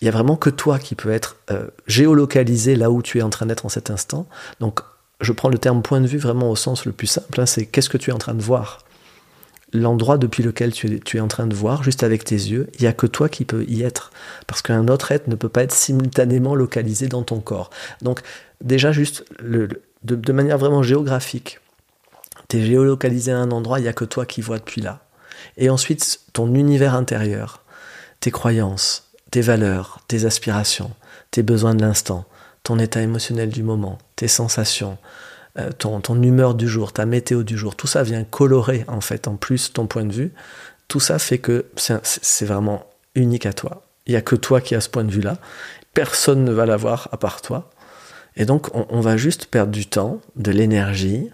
Il 0.00 0.04
n'y 0.04 0.08
a 0.08 0.12
vraiment 0.12 0.36
que 0.36 0.50
toi 0.50 0.78
qui 0.78 0.94
peux 0.94 1.10
être 1.10 1.36
euh, 1.50 1.66
géolocalisé 1.86 2.76
là 2.76 2.90
où 2.90 3.02
tu 3.02 3.18
es 3.18 3.22
en 3.22 3.30
train 3.30 3.46
d'être 3.46 3.66
en 3.66 3.68
cet 3.68 3.90
instant. 3.90 4.26
Donc, 4.60 4.80
je 5.20 5.32
prends 5.32 5.48
le 5.48 5.58
terme 5.58 5.82
point 5.82 6.00
de 6.00 6.06
vue 6.06 6.18
vraiment 6.18 6.50
au 6.50 6.56
sens 6.56 6.84
le 6.84 6.92
plus 6.92 7.08
simple. 7.08 7.40
Hein, 7.40 7.46
c'est 7.46 7.66
qu'est-ce 7.66 7.88
que 7.88 7.98
tu 7.98 8.10
es 8.10 8.12
en 8.12 8.18
train 8.18 8.34
de 8.34 8.42
voir? 8.42 8.84
L'endroit 9.72 10.16
depuis 10.16 10.42
lequel 10.42 10.72
tu 10.72 10.94
es, 10.94 10.98
tu 11.00 11.18
es, 11.18 11.20
en 11.20 11.28
train 11.28 11.46
de 11.46 11.54
voir, 11.54 11.82
juste 11.82 12.02
avec 12.02 12.24
tes 12.24 12.36
yeux, 12.36 12.68
il 12.74 12.82
n'y 12.82 12.86
a 12.86 12.92
que 12.92 13.06
toi 13.06 13.28
qui 13.28 13.44
peux 13.44 13.64
y 13.64 13.82
être. 13.82 14.12
Parce 14.46 14.62
qu'un 14.62 14.88
autre 14.88 15.12
être 15.12 15.28
ne 15.28 15.34
peut 15.34 15.48
pas 15.48 15.62
être 15.62 15.74
simultanément 15.74 16.54
localisé 16.54 17.08
dans 17.08 17.22
ton 17.22 17.40
corps. 17.40 17.70
Donc, 18.00 18.20
déjà, 18.62 18.92
juste 18.92 19.24
de, 19.42 19.68
de 20.04 20.32
manière 20.32 20.58
vraiment 20.58 20.82
géographique, 20.82 21.60
tu 22.48 22.58
es 22.58 22.62
géolocalisé 22.64 23.32
à 23.32 23.38
un 23.38 23.50
endroit, 23.50 23.78
il 23.78 23.82
n'y 23.82 23.88
a 23.88 23.92
que 23.92 24.04
toi 24.04 24.24
qui 24.24 24.40
vois 24.40 24.58
depuis 24.58 24.80
là. 24.80 25.02
Et 25.56 25.70
ensuite, 25.70 26.20
ton 26.32 26.54
univers 26.54 26.94
intérieur, 26.94 27.62
tes 28.20 28.30
croyances, 28.30 29.10
tes 29.30 29.40
valeurs, 29.40 30.00
tes 30.08 30.24
aspirations, 30.24 30.90
tes 31.30 31.42
besoins 31.42 31.74
de 31.74 31.82
l'instant, 31.82 32.24
ton 32.62 32.78
état 32.78 33.00
émotionnel 33.02 33.50
du 33.50 33.62
moment, 33.62 33.98
tes 34.16 34.28
sensations, 34.28 34.98
euh, 35.58 35.70
ton, 35.72 36.00
ton, 36.00 36.20
humeur 36.22 36.54
du 36.54 36.68
jour, 36.68 36.92
ta 36.92 37.06
météo 37.06 37.42
du 37.42 37.56
jour, 37.56 37.76
tout 37.76 37.86
ça 37.86 38.02
vient 38.02 38.24
colorer 38.24 38.84
en 38.88 39.00
fait 39.00 39.28
en 39.28 39.36
plus 39.36 39.72
ton 39.72 39.86
point 39.86 40.04
de 40.04 40.12
vue. 40.12 40.32
Tout 40.88 41.00
ça 41.00 41.18
fait 41.18 41.38
que 41.38 41.66
c'est 41.76 42.46
vraiment 42.46 42.86
unique 43.14 43.46
à 43.46 43.52
toi. 43.52 43.82
Il 44.06 44.12
n'y 44.12 44.16
a 44.16 44.22
que 44.22 44.36
toi 44.36 44.60
qui 44.60 44.74
as 44.74 44.80
ce 44.80 44.88
point 44.88 45.04
de 45.04 45.10
vue-là. 45.10 45.36
Personne 45.92 46.44
ne 46.44 46.52
va 46.52 46.64
l'avoir 46.64 47.08
à 47.12 47.18
part 47.18 47.42
toi. 47.42 47.70
Et 48.36 48.46
donc 48.46 48.74
on, 48.74 48.86
on 48.88 49.00
va 49.00 49.16
juste 49.16 49.46
perdre 49.46 49.72
du 49.72 49.86
temps, 49.86 50.20
de 50.36 50.50
l'énergie, 50.50 51.30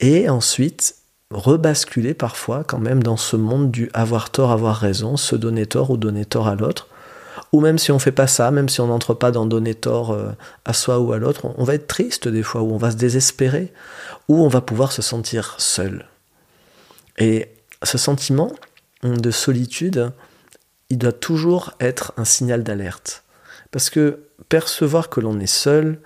et 0.00 0.28
ensuite 0.28 0.96
rebasculer 1.32 2.14
parfois 2.14 2.64
quand 2.64 2.78
même 2.78 3.02
dans 3.02 3.16
ce 3.16 3.36
monde 3.36 3.70
du 3.70 3.90
avoir 3.94 4.30
tort, 4.30 4.50
avoir 4.50 4.76
raison, 4.76 5.16
se 5.16 5.36
donner 5.36 5.66
tort 5.66 5.90
ou 5.90 5.96
donner 5.96 6.24
tort 6.24 6.48
à 6.48 6.54
l'autre. 6.54 6.88
Ou 7.52 7.60
même 7.60 7.78
si 7.78 7.92
on 7.92 7.98
fait 7.98 8.12
pas 8.12 8.26
ça, 8.26 8.50
même 8.50 8.68
si 8.68 8.80
on 8.80 8.86
n'entre 8.86 9.14
pas 9.14 9.30
dans 9.30 9.44
donner 9.44 9.74
tort 9.74 10.12
euh, 10.12 10.30
à 10.64 10.72
soi 10.72 10.98
ou 11.00 11.12
à 11.12 11.18
l'autre, 11.18 11.52
on 11.56 11.64
va 11.64 11.74
être 11.74 11.86
triste 11.86 12.28
des 12.28 12.42
fois, 12.42 12.62
ou 12.62 12.72
on 12.72 12.78
va 12.78 12.90
se 12.90 12.96
désespérer, 12.96 13.72
ou 14.28 14.42
on 14.42 14.48
va 14.48 14.62
pouvoir 14.62 14.92
se 14.92 15.02
sentir 15.02 15.54
seul. 15.58 16.06
Et 17.18 17.48
ce 17.82 17.98
sentiment 17.98 18.52
de 19.02 19.30
solitude, 19.30 20.12
il 20.88 20.98
doit 20.98 21.12
toujours 21.12 21.72
être 21.80 22.12
un 22.16 22.24
signal 22.24 22.62
d'alerte. 22.62 23.22
Parce 23.70 23.90
que 23.90 24.20
percevoir 24.48 25.08
que 25.08 25.20
l'on 25.20 25.38
est 25.40 25.46
seul, 25.46 25.98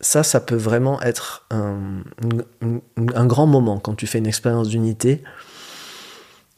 ça, 0.00 0.22
ça 0.22 0.40
peut 0.40 0.56
vraiment 0.56 1.00
être 1.02 1.46
un, 1.50 2.02
grand 3.26 3.46
moment 3.46 3.78
quand 3.78 3.94
tu 3.94 4.06
fais 4.06 4.18
une 4.18 4.26
expérience 4.26 4.68
d'unité 4.68 5.22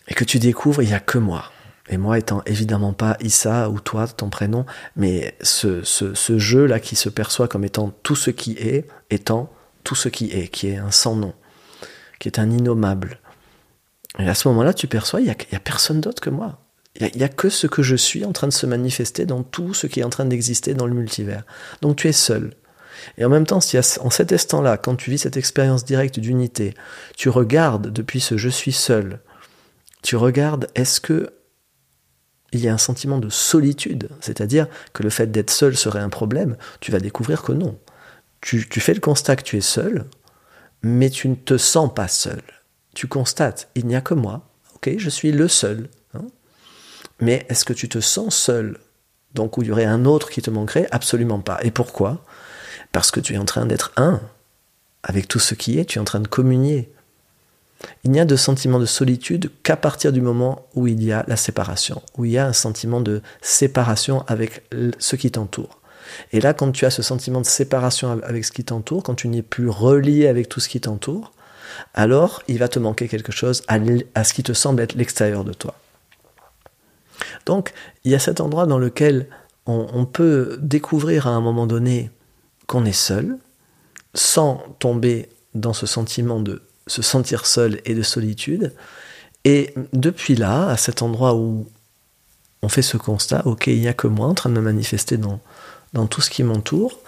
et 0.09 0.15
que 0.15 0.25
tu 0.25 0.39
découvres 0.39 0.83
il 0.83 0.89
n'y 0.89 0.95
a 0.95 1.01
que 1.01 1.19
moi. 1.19 1.45
Et 1.91 1.97
moi 1.97 2.19
étant 2.19 2.43
évidemment 2.45 2.93
pas 2.93 3.17
Issa 3.21 3.71
ou 3.71 3.81
toi, 3.81 4.07
ton 4.09 4.29
prénom, 4.29 4.67
mais 4.97 5.37
ce, 5.41 5.83
ce 5.85 6.39
jeu-là 6.39 6.81
qui 6.81 6.97
se 6.97 7.09
perçoit 7.09 7.49
comme 7.49 7.65
étant 7.65 7.91
tout 8.03 8.17
ce 8.17 8.31
qui 8.31 8.53
est, 8.53 8.87
étant 9.11 9.51
tout 9.85 9.95
ce 9.95 10.11
qui 10.11 10.31
est, 10.33 10.49
qui 10.49 10.69
est 10.69 10.77
un 10.77 10.91
sans 10.91 11.17
nom, 11.17 11.33
qui 12.19 12.29
est 12.29 12.39
un 12.39 12.51
innommable. 12.51 13.21
Et 14.19 14.29
à 14.29 14.35
ce 14.35 14.49
moment-là, 14.49 14.75
tu 14.75 14.87
perçois, 14.87 15.21
il 15.21 15.25
n'y 15.25 15.31
a, 15.31 15.61
personne 15.61 16.01
d'autre 16.01 16.21
que 16.21 16.31
moi. 16.31 16.59
Il 17.01 17.11
n'y 17.17 17.23
a, 17.23 17.29
que 17.29 17.49
ce 17.49 17.67
que 17.67 17.83
je 17.83 17.95
suis 17.95 18.25
en 18.25 18.33
train 18.33 18.49
de 18.49 18.53
se 18.53 18.67
manifester 18.67 19.25
dans 19.25 19.43
tout 19.43 19.73
ce 19.73 19.87
qui 19.87 20.01
est 20.01 20.05
en 20.05 20.11
train 20.11 20.25
d'exister 20.25 20.75
dans 20.75 20.87
le 20.87 20.95
multivers. 20.95 21.45
Donc 21.81 21.97
tu 21.97 22.09
es 22.09 22.13
seul. 22.13 22.53
Et 23.17 23.25
en 23.25 23.29
même 23.29 23.47
temps, 23.47 23.61
si 23.61 23.79
en 23.79 24.11
cet 24.11 24.33
instant-là, 24.33 24.77
quand 24.77 24.97
tu 24.97 25.11
vis 25.11 25.19
cette 25.19 25.37
expérience 25.37 25.85
directe 25.85 26.19
d'unité, 26.19 26.75
tu 27.17 27.29
regardes 27.29 27.89
depuis 27.89 28.21
ce 28.21 28.37
je 28.37 28.49
suis 28.49 28.73
seul, 28.73 29.21
tu 30.03 30.17
regardes 30.17 30.69
est-ce 30.75 31.01
que 31.01 31.33
il 32.53 32.61
y 32.61 32.69
a 32.69 32.73
un 32.73 32.79
sentiment 32.79 33.19
de 33.19 33.29
solitude, 33.29 34.09
c'est-à-dire 34.21 34.69
que 34.93 35.03
le 35.03 35.11
fait 35.11 35.27
d'être 35.31 35.51
seul 35.51 35.77
serait 35.77 36.01
un 36.01 36.09
problème, 36.09 36.57
tu 36.81 36.91
vas 36.91 37.01
découvrir 37.01 37.43
que 37.43 37.53
non. 37.53 37.79
Tu, 38.41 38.63
fais 38.81 38.95
le 38.95 39.01
constat 39.01 39.37
que 39.37 39.43
tu 39.43 39.57
es 39.57 39.63
seul, 39.63 40.07
mais 40.83 41.11
tu 41.11 41.29
ne 41.29 41.35
te 41.35 41.59
sens 41.59 41.93
pas 41.93 42.09
seul. 42.09 42.41
Tu 42.95 43.07
constates, 43.07 43.69
il 43.75 43.87
n'y 43.87 43.97
a 43.97 44.01
que 44.01 44.15
moi, 44.15 44.49
ok, 44.77 44.95
je 44.97 45.11
suis 45.11 45.33
le 45.33 45.49
seul. 45.49 45.91
Hein. 46.15 46.27
mais 47.21 47.45
est-ce 47.51 47.67
que 47.67 47.75
tu 47.75 47.89
te 47.89 48.01
sens 48.01 48.35
seul? 48.35 48.79
Donc 49.35 49.59
où 49.59 49.63
il 49.63 49.69
y 49.69 49.73
aurait 49.73 49.85
un 49.85 50.07
autre 50.07 50.31
qui 50.31 50.41
te 50.41 50.51
manquerait? 50.51 50.89
Absolument 50.91 51.41
pas. 51.41 51.59
Et 51.63 51.71
pourquoi? 51.71 52.25
Parce 52.93 53.11
que 53.11 53.21
tu 53.21 53.35
es 53.35 53.39
en 53.39 53.45
train 53.45 53.67
d'être 53.67 53.93
un 53.97 54.21
avec 55.03 55.29
tout 55.29 55.39
ce 55.39 55.55
qui 55.55 55.79
est, 55.79 55.85
tu 55.85 55.99
es 55.99 56.01
en 56.01 56.05
train 56.05 56.21
de 56.21 56.29
communier. 56.29 56.91
Il 58.05 58.11
n'y 58.11 58.21
a 58.21 58.25
de 58.25 58.37
sentiment 58.37 58.79
de 58.79 58.87
solitude 58.87 59.51
qu'à 59.63 59.77
partir 59.77 60.13
du 60.13 60.21
moment 60.21 60.67
où 60.75 60.87
il 60.87 61.03
y 61.03 61.13
a 61.13 61.25
la 61.29 61.37
séparation, 61.37 62.03
où 62.17 62.25
il 62.25 62.33
y 62.33 62.39
a 62.39 62.47
un 62.47 62.53
sentiment 62.53 63.01
de 63.01 63.23
séparation 63.41 64.25
avec 64.27 64.65
ce 64.99 65.17
qui 65.17 65.31
t'entoure. 65.31 65.81
Et 66.33 66.41
là, 66.41 66.55
quand 66.55 66.73
tu 66.73 66.87
as 66.87 66.91
ce 66.91 67.03
sentiment 67.03 67.41
de 67.41 67.47
séparation 67.47 68.21
avec 68.23 68.45
ce 68.45 68.53
qui 68.53 68.65
t'entoure, 68.65 69.03
quand 69.03 69.15
tu 69.15 69.29
n'es 69.29 69.43
plus 69.43 69.69
relié 69.69 70.27
avec 70.27 70.49
tout 70.49 70.59
ce 70.59 70.69
qui 70.69 70.81
t'entoure, 70.81 71.33
alors 71.95 72.43
il 72.49 72.59
va 72.59 72.69
te 72.69 72.79
manquer 72.79 73.09
quelque 73.09 73.31
chose 73.31 73.63
à, 73.69 73.79
ce 74.25 74.33
qui 74.33 74.43
te 74.43 74.53
semble 74.53 74.83
être 74.83 74.95
l'extérieur 74.95 75.45
de 75.45 75.53
toi. 75.53 75.75
Donc, 77.47 77.73
il 78.05 78.11
y 78.11 78.15
a 78.15 78.19
cet 78.19 78.41
endroit 78.41 78.67
dans 78.67 78.79
lequel 78.79 79.29
on 79.67 80.07
peut 80.07 80.59
découvrir 80.63 81.27
à 81.27 81.31
un 81.31 81.43
moment 81.43 81.67
donné 81.67 82.11
qu'on 82.69 82.85
est 82.85 82.93
seul, 82.93 83.39
sans 84.15 84.63
tomber 84.79 85.29
dans 85.55 85.73
ce 85.73 85.87
sentiment 85.87 86.39
de 86.39 86.63
se 86.87 87.03
sentir 87.03 87.47
seul 87.47 87.81
et 87.85 87.95
de 87.95 88.03
solitude. 88.03 88.73
Et 89.45 89.75
depuis 89.93 90.37
là, 90.37 90.69
à 90.69 90.77
cet 90.77 91.03
endroit 91.03 91.35
où 91.35 91.67
on 92.63 92.69
fait 92.69 92.83
ce 92.83 92.97
constat, 92.97 93.47
ok, 93.47 93.67
il 93.67 93.81
n'y 93.81 93.89
a 93.89 93.95
que 93.95 94.07
moi 94.07 94.27
en 94.27 94.35
train 94.35 94.51
de 94.51 94.55
me 94.55 94.61
manifester 94.61 95.17
dans, 95.17 95.41
tout 96.07 96.21
ce 96.21 96.31
qui 96.31 96.43
m'entoure, 96.43 97.01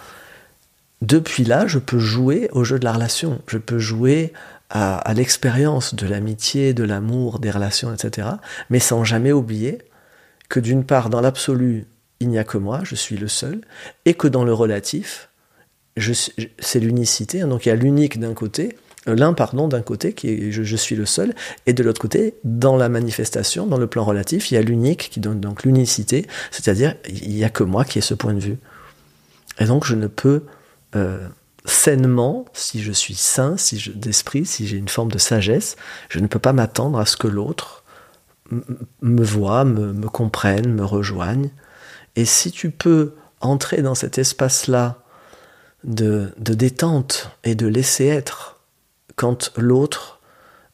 depuis 1.01 1.43
là, 1.43 1.67
je 1.67 1.79
peux 1.79 1.99
jouer 1.99 2.49
au 2.51 2.63
jeu 2.63 2.77
de 2.79 2.85
la 2.85 2.93
relation, 2.93 3.41
je 3.47 3.57
peux 3.57 3.79
jouer 3.79 4.33
à 4.69 5.13
l'expérience 5.13 5.95
de 5.95 6.07
l'amitié, 6.07 6.73
de 6.73 6.85
l'amour, 6.85 7.39
des 7.39 7.51
relations, 7.51 7.93
etc., 7.93 8.29
mais 8.69 8.79
sans 8.79 9.03
jamais 9.03 9.33
oublier 9.33 9.79
que 10.47 10.61
d'une 10.61 10.85
part, 10.85 11.09
dans 11.09 11.19
l'absolu, 11.19 11.87
il 12.21 12.29
n'y 12.29 12.39
a 12.39 12.45
que 12.45 12.57
moi, 12.57 12.79
je 12.83 12.95
suis 12.95 13.17
le 13.17 13.27
seul, 13.27 13.61
et 14.05 14.13
que 14.13 14.29
dans 14.29 14.45
le 14.45 14.53
relatif, 14.53 15.29
c'est 15.97 16.79
l'unicité. 16.79 17.41
Hein. 17.41 17.47
donc 17.47 17.65
il 17.65 17.69
y 17.69 17.71
a 17.71 17.75
l'unique 17.75 18.19
d'un 18.19 18.33
côté, 18.33 18.77
l'un 19.05 19.33
pardon 19.33 19.67
d'un 19.67 19.81
côté 19.81 20.13
qui 20.13 20.29
est 20.29 20.51
je, 20.51 20.75
suis 20.75 20.95
le 20.95 21.05
seul, 21.05 21.33
et 21.65 21.73
de 21.73 21.83
l'autre 21.83 22.01
côté, 22.01 22.35
dans 22.43 22.77
la 22.77 22.89
manifestation, 22.89 23.67
dans 23.67 23.77
le 23.77 23.87
plan 23.87 24.03
relatif, 24.03 24.51
il 24.51 24.55
y 24.55 24.57
a 24.57 24.61
l'unique 24.61 25.09
qui 25.11 25.19
donne 25.19 25.39
donc 25.39 25.63
l'unicité, 25.63 26.27
c'est-à-dire 26.51 26.95
il 27.09 27.33
n'y 27.33 27.43
a 27.43 27.49
que 27.49 27.63
moi 27.63 27.83
qui 27.83 27.97
ai 27.97 28.01
ce 28.01 28.13
point 28.13 28.33
de 28.33 28.39
vue. 28.39 28.57
Et 29.59 29.65
donc 29.65 29.85
je 29.85 29.95
ne 29.95 30.07
peux 30.07 30.43
euh, 30.95 31.27
sainement, 31.65 32.45
si 32.53 32.81
je 32.81 32.91
suis 32.91 33.15
sain, 33.15 33.57
si 33.57 33.79
je 33.79 33.91
d'esprit, 33.91 34.45
si 34.45 34.67
j'ai 34.67 34.77
une 34.77 34.89
forme 34.89 35.11
de 35.11 35.17
sagesse, 35.17 35.75
je 36.09 36.19
ne 36.19 36.27
peux 36.27 36.39
pas 36.39 36.53
m'attendre 36.53 36.99
à 36.99 37.05
ce 37.05 37.17
que 37.17 37.27
l'autre 37.27 37.83
me 39.01 39.23
voit, 39.23 39.63
me, 39.63 39.93
me 39.93 40.07
comprenne, 40.09 40.73
me 40.73 40.83
rejoigne. 40.83 41.51
Et 42.15 42.25
si 42.25 42.51
tu 42.51 42.69
peux 42.69 43.13
entrer 43.39 43.81
dans 43.81 43.95
cet 43.95 44.17
espace-là 44.17 45.00
de, 45.83 46.33
détente 46.37 47.31
et 47.43 47.55
de 47.55 47.67
laisser 47.67 48.07
être 48.07 48.59
quand 49.15 49.51
l'autre 49.57 50.19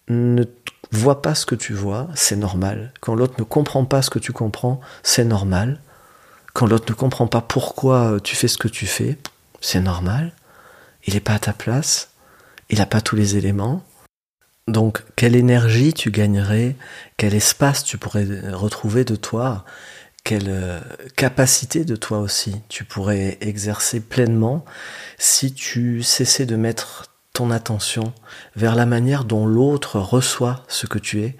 ne 0.10 0.44
voit 0.92 1.22
pas 1.22 1.36
ce 1.36 1.46
que 1.46 1.56
tu 1.56 1.74
vois, 1.74 2.08
c'est 2.16 2.36
normal. 2.36 2.94
Quand 3.02 3.16
l'autre 3.16 3.36
ne 3.38 3.44
comprend 3.44 3.86
pas 3.86 4.02
ce 4.02 4.10
que 4.10 4.20
tu 4.20 4.32
comprends, 4.32 4.80
c'est 5.04 5.26
normal. 5.26 5.80
Quand 6.54 6.66
l'autre 6.66 6.92
ne 6.92 6.96
comprend 6.96 7.28
pas 7.28 7.42
pourquoi 7.42 8.18
tu 8.24 8.36
fais 8.36 8.48
ce 8.48 8.58
que 8.58 8.68
tu 8.68 8.88
fais, 8.88 9.18
c'est 9.62 9.82
normal. 9.82 10.34
Il 11.06 11.14
n'est 11.14 11.20
pas 11.20 11.34
à 11.34 11.40
ta 11.40 11.54
place, 11.54 12.12
il 12.70 12.80
n'a 12.80 12.86
pas 12.86 13.02
tous 13.02 13.16
les 13.16 13.38
éléments. 13.38 13.84
Donc, 14.68 15.04
quelle 15.16 15.36
énergie 15.36 15.94
tu 15.94 16.12
gagnerais, 16.12 16.76
quel 17.16 17.34
espace 17.34 17.84
tu 17.84 17.98
pourrais 17.98 18.26
retrouver 18.52 19.06
de 19.06 19.16
toi? 19.16 19.64
Quelle 20.28 20.50
euh, 20.50 20.82
capacité 21.16 21.86
de 21.86 21.96
toi 21.96 22.20
aussi 22.20 22.58
tu 22.68 22.84
pourrais 22.84 23.38
exercer 23.40 24.02
pleinement 24.02 24.66
si 25.18 25.54
tu 25.54 26.04
cessais 26.04 26.46
de 26.46 26.58
mettre 26.58 27.06
ton 27.32 27.50
attention 27.50 28.14
vers 28.58 28.76
la 28.76 28.86
manière 28.86 29.24
dont 29.24 29.46
l'autre 29.46 30.02
reçoit 30.02 30.66
ce 30.68 30.86
que 30.86 31.00
tu 31.00 31.22
es, 31.22 31.38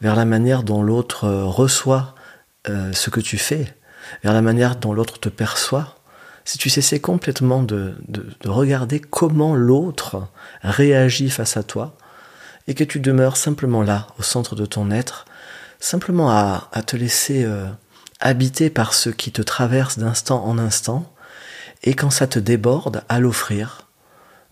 vers 0.00 0.14
la 0.14 0.24
manière 0.24 0.62
dont 0.62 0.84
l'autre 0.84 1.24
euh, 1.24 1.46
reçoit 1.46 2.14
euh, 2.68 2.92
ce 2.92 3.10
que 3.10 3.18
tu 3.18 3.38
fais, 3.38 3.74
vers 4.22 4.34
la 4.34 4.42
manière 4.42 4.76
dont 4.76 4.92
l'autre 4.92 5.18
te 5.18 5.28
perçoit, 5.28 5.96
si 6.44 6.58
tu 6.58 6.70
cessais 6.70 7.00
complètement 7.00 7.64
de, 7.64 7.96
regarder 8.44 9.00
comment 9.00 9.56
l'autre 9.56 10.28
réagit 10.62 11.28
face 11.28 11.56
à 11.56 11.64
toi, 11.64 11.96
et 12.68 12.74
que 12.74 12.84
tu 12.84 13.00
demeures 13.00 13.36
simplement 13.36 13.82
là, 13.82 14.06
au 14.20 14.22
centre 14.22 14.54
de 14.54 14.64
ton 14.64 14.92
être, 14.92 15.24
simplement 15.80 16.30
à, 16.30 16.68
te 16.86 16.96
laisser 16.96 17.44
habité 18.20 18.70
par 18.70 18.94
ce 18.94 19.10
qui 19.10 19.32
te 19.32 19.42
traverse 19.42 19.98
d'instant 19.98 20.44
en 20.44 20.58
instant, 20.58 21.12
et 21.82 21.94
quand 21.94 22.10
ça 22.10 22.26
te 22.26 22.38
déborde, 22.38 23.02
à 23.08 23.20
l'offrir. 23.20 23.88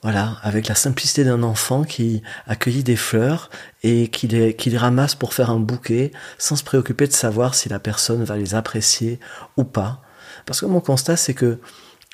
Voilà, 0.02 0.37
avec 0.42 0.68
la 0.68 0.75
simplicité 0.76 1.25
d'un 1.25 1.42
enfant 1.42 1.82
qui 1.82 2.23
accueillit 2.46 2.85
des 2.85 2.96
fleurs 2.96 3.50
et 3.82 4.08
qui 4.08 4.28
les, 4.28 4.54
ramasse 4.76 5.16
pour 5.16 5.35
faire 5.35 5.50
un 5.50 5.58
bouquet 5.58 6.12
sans 6.38 6.54
se 6.54 6.62
préoccuper 6.62 7.08
de 7.08 7.12
savoir 7.12 7.54
si 7.54 7.68
la 7.68 7.80
personne 7.80 8.23
va 8.23 8.37
les 8.37 8.54
apprécier 8.54 9.18
ou 9.56 9.64
pas. 9.64 10.02
Parce 10.44 10.61
que 10.61 10.66
mon 10.66 10.80
constat, 10.80 11.16
c'est 11.16 11.35
que 11.35 11.58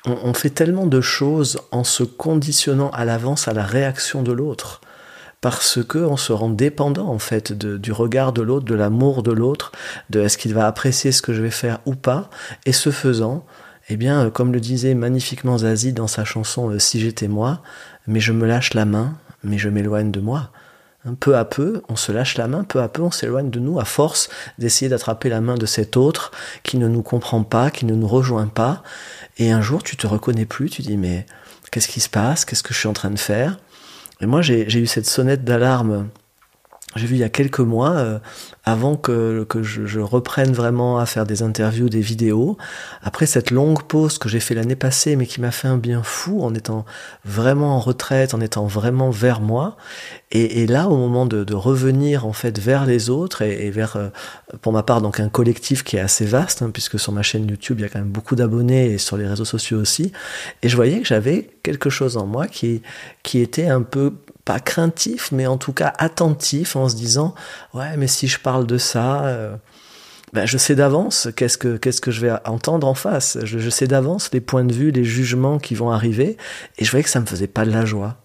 on 0.05 0.33
fait 0.33 0.49
tellement 0.49 0.85
de 0.85 0.99
choses 0.99 1.61
en 1.71 1.85
se 1.85 2.03
conditionnant 2.03 2.89
à 2.91 3.05
l'avance 3.05 3.47
à 3.47 3.53
la 3.53 3.63
réaction 3.63 4.21
de 4.21 4.33
l'autre 4.33 4.81
parce 5.43 5.83
que 5.83 5.97
on 5.97 6.15
se 6.15 6.31
rend 6.31 6.47
dépendant 6.47 7.09
en 7.09 7.19
fait 7.19 7.51
du 7.51 7.91
regard 7.91 8.31
de 8.31 8.41
l'autre, 8.41 8.65
de 8.65 8.75
l'amour 8.75 9.23
de 9.23 9.33
l'autre, 9.33 9.73
de 10.09 10.21
est-ce 10.21 10.37
qu'il 10.37 10.53
va 10.53 10.67
apprécier 10.67 11.11
ce 11.11 11.21
que 11.21 11.33
je 11.33 11.41
vais 11.41 11.51
faire 11.51 11.79
ou 11.85 11.95
pas. 11.95 12.29
Et 12.65 12.71
ce 12.71 12.91
faisant, 12.91 13.45
eh 13.89 13.97
bien, 13.97 14.27
euh, 14.27 14.29
comme 14.29 14.53
le 14.53 14.61
disait 14.61 14.93
magnifiquement 14.93 15.57
Zazie 15.57 15.91
dans 15.91 16.07
sa 16.07 16.23
chanson 16.23 16.69
euh, 16.69 16.79
Si 16.79 17.01
j'étais 17.01 17.27
moi, 17.27 17.61
mais 18.07 18.21
je 18.21 18.31
me 18.31 18.47
lâche 18.47 18.73
la 18.73 18.85
main, 18.85 19.17
mais 19.43 19.57
je 19.57 19.67
m'éloigne 19.67 20.11
de 20.11 20.21
moi. 20.21 20.49
Hein, 21.05 21.15
peu 21.19 21.35
à 21.35 21.43
peu, 21.43 21.81
on 21.89 21.97
se 21.97 22.13
lâche 22.13 22.37
la 22.37 22.47
main, 22.47 22.63
peu 22.63 22.81
à 22.81 22.87
peu, 22.87 23.01
on 23.01 23.11
s'éloigne 23.11 23.49
de 23.49 23.59
nous 23.59 23.81
à 23.81 23.85
force 23.85 24.29
d'essayer 24.59 24.87
d'attraper 24.87 25.27
la 25.27 25.41
main 25.41 25.55
de 25.55 25.65
cet 25.65 25.97
autre 25.97 26.31
qui 26.63 26.77
ne 26.77 26.87
nous 26.87 27.03
comprend 27.03 27.43
pas, 27.43 27.69
qui 27.69 27.85
ne 27.85 27.95
nous 27.95 28.07
rejoint 28.07 28.47
pas. 28.47 28.81
Et 29.37 29.51
un 29.51 29.61
jour, 29.61 29.83
tu 29.83 29.97
te 29.97 30.07
reconnais 30.07 30.45
plus, 30.45 30.69
tu 30.69 30.83
dis 30.83 30.95
mais 30.95 31.25
qu'est-ce 31.69 31.89
qui 31.89 31.99
se 31.99 32.07
passe? 32.07 32.45
Qu'est-ce 32.45 32.63
que 32.63 32.73
je 32.73 32.79
suis 32.79 32.87
en 32.87 32.93
train 32.93 33.11
de 33.11 33.19
faire? 33.19 33.57
Et 34.21 34.25
moi, 34.25 34.41
j'ai 34.41 34.79
eu 34.79 34.87
cette 34.87 35.05
sonnette 35.05 35.43
d'alarme 35.43 36.09
j'ai 36.95 37.07
vu 37.07 37.15
il 37.15 37.19
y 37.19 37.23
a 37.23 37.29
quelques 37.29 37.59
mois, 37.59 37.91
euh, 37.91 38.19
avant 38.65 38.95
que, 38.95 39.45
je, 39.61 39.99
reprenne 39.99 40.53
vraiment 40.53 40.99
à 40.99 41.05
faire 41.05 41.25
des 41.25 41.41
interviews, 41.41 41.89
des 41.89 42.01
vidéos, 42.01 42.57
après 43.01 43.25
cette 43.25 43.51
longue 43.51 43.83
pause 43.83 44.17
que 44.17 44.29
j'ai 44.29 44.39
fait 44.39 44.55
l'année 44.55 44.75
passée, 44.75 45.15
mais 45.15 45.25
qui 45.25 45.41
m'a 45.41 45.51
fait 45.51 45.67
un 45.67 45.77
bien 45.77 46.03
fou 46.03 46.43
en 46.43 46.53
étant 46.53 46.85
vraiment 47.25 47.75
en 47.75 47.79
retraite, 47.79 48.33
en 48.33 48.41
étant 48.41 48.65
vraiment 48.65 49.09
vers 49.09 49.41
moi. 49.41 49.75
Et, 50.31 50.61
et 50.63 50.67
là, 50.67 50.87
au 50.87 50.97
moment 50.97 51.25
de, 51.25 51.43
de, 51.43 51.53
revenir 51.53 52.25
en 52.25 52.33
fait 52.33 52.59
vers 52.59 52.85
les 52.85 53.09
autres 53.09 53.41
et, 53.41 53.67
et, 53.67 53.71
vers, 53.71 53.95
euh, 53.95 54.09
pour 54.61 54.73
ma 54.73 54.83
part, 54.83 55.01
donc 55.01 55.19
un 55.19 55.29
collectif 55.29 55.83
qui 55.83 55.97
est 55.97 56.01
assez 56.01 56.25
vaste, 56.25 56.61
hein, 56.61 56.69
puisque 56.71 56.99
sur 56.99 57.11
ma 57.11 57.21
chaîne 57.21 57.47
YouTube, 57.47 57.79
il 57.79 57.83
y 57.83 57.85
a 57.85 57.89
quand 57.89 57.99
même 57.99 58.09
beaucoup 58.09 58.35
d'abonnés 58.35 58.91
et 58.91 58.97
sur 58.97 59.17
les 59.17 59.27
réseaux 59.27 59.45
sociaux 59.45 59.79
aussi. 59.79 60.11
Et 60.61 60.69
je 60.69 60.75
voyais 60.75 60.99
que 60.99 61.07
j'avais 61.07 61.49
quelque 61.63 61.89
chose 61.89 62.17
en 62.17 62.25
moi 62.25 62.47
qui, 62.47 62.81
qui 63.23 63.39
était 63.39 63.67
un 63.67 63.81
peu 63.81 64.13
pas 64.45 64.59
craintif, 64.59 65.31
mais 65.31 65.47
en 65.47 65.57
tout 65.57 65.73
cas 65.73 65.93
attentif 65.97 66.75
en 66.75 66.89
se 66.89 66.95
disant 66.95 67.33
ouais, 67.73 67.97
mais 67.97 68.07
si 68.07 68.27
je 68.27 68.39
parle 68.39 68.67
de 68.67 68.77
ça, 68.77 69.25
euh, 69.25 69.55
ben 70.33 70.45
je 70.45 70.57
sais 70.57 70.75
d'avance 70.75 71.29
qu'est-ce 71.35 71.57
que 71.57 71.77
qu'est-ce 71.77 72.01
que 72.01 72.11
je 72.11 72.21
vais 72.21 72.33
entendre 72.45 72.87
en 72.87 72.93
face. 72.93 73.37
Je, 73.43 73.59
je 73.59 73.69
sais 73.69 73.87
d'avance 73.87 74.31
les 74.33 74.41
points 74.41 74.65
de 74.65 74.73
vue, 74.73 74.91
les 74.91 75.05
jugements 75.05 75.59
qui 75.59 75.75
vont 75.75 75.91
arriver, 75.91 76.37
et 76.77 76.85
je 76.85 76.91
voyais 76.91 77.03
que 77.03 77.09
ça 77.09 77.21
me 77.21 77.25
faisait 77.25 77.47
pas 77.47 77.65
de 77.65 77.71
la 77.71 77.85
joie. 77.85 78.17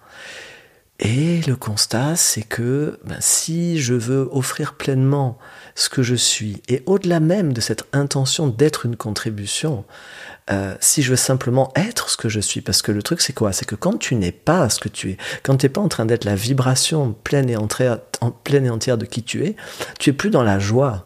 Et 1.00 1.42
le 1.46 1.54
constat, 1.54 2.16
c'est 2.16 2.42
que 2.42 2.98
ben, 3.04 3.18
si 3.20 3.78
je 3.78 3.94
veux 3.94 4.28
offrir 4.32 4.74
pleinement 4.74 5.38
ce 5.76 5.88
que 5.88 6.02
je 6.02 6.16
suis, 6.16 6.60
et 6.66 6.82
au-delà 6.86 7.20
même 7.20 7.52
de 7.52 7.60
cette 7.60 7.86
intention 7.92 8.48
d'être 8.48 8.84
une 8.84 8.96
contribution, 8.96 9.84
euh, 10.50 10.74
si 10.80 11.02
je 11.02 11.10
veux 11.10 11.16
simplement 11.16 11.72
être 11.76 12.08
ce 12.08 12.16
que 12.16 12.28
je 12.28 12.40
suis, 12.40 12.60
parce 12.60 12.82
que 12.82 12.92
le 12.92 13.02
truc 13.02 13.20
c'est 13.20 13.32
quoi? 13.32 13.52
C'est 13.52 13.66
que 13.66 13.74
quand 13.74 13.98
tu 13.98 14.14
n'es 14.14 14.32
pas 14.32 14.68
ce 14.68 14.80
que 14.80 14.88
tu 14.88 15.10
es, 15.10 15.16
quand 15.42 15.56
tu 15.56 15.66
n'es 15.66 15.70
pas 15.70 15.80
en 15.80 15.88
train 15.88 16.06
d'être 16.06 16.24
la 16.24 16.34
vibration 16.34 17.14
pleine 17.24 17.50
et, 17.50 17.56
entière, 17.56 17.98
de 18.98 19.04
qui 19.04 19.22
tu 19.22 19.44
es, 19.44 19.56
tu 19.98 20.10
es 20.10 20.12
plus 20.12 20.30
dans 20.30 20.42
la 20.42 20.58
joie. 20.58 21.04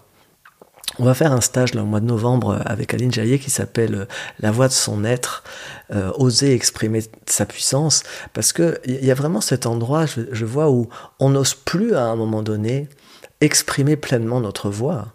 On 0.98 1.04
va 1.04 1.14
faire 1.14 1.32
un 1.32 1.40
stage 1.40 1.72
là, 1.72 1.82
au 1.82 1.86
mois 1.86 2.00
de 2.00 2.06
novembre 2.06 2.60
avec 2.66 2.92
Aline 2.92 3.12
Jaillet 3.12 3.38
qui 3.38 3.50
s'appelle 3.50 3.94
euh, 3.94 4.04
La 4.40 4.50
voix 4.50 4.68
de 4.68 4.72
son 4.72 5.04
être, 5.04 5.42
euh, 5.90 6.12
oser 6.16 6.54
exprimer 6.54 7.02
sa 7.26 7.46
puissance, 7.46 8.02
parce 8.34 8.52
que 8.52 8.78
il 8.84 9.04
y 9.04 9.10
a 9.10 9.14
vraiment 9.14 9.40
cet 9.40 9.66
endroit, 9.66 10.04
je, 10.06 10.20
je 10.30 10.44
vois, 10.44 10.70
où 10.70 10.88
on 11.18 11.30
n'ose 11.30 11.54
plus 11.54 11.94
à 11.94 12.04
un 12.04 12.16
moment 12.16 12.42
donné 12.42 12.88
exprimer 13.40 13.96
pleinement 13.96 14.40
notre 14.40 14.70
voix 14.70 15.14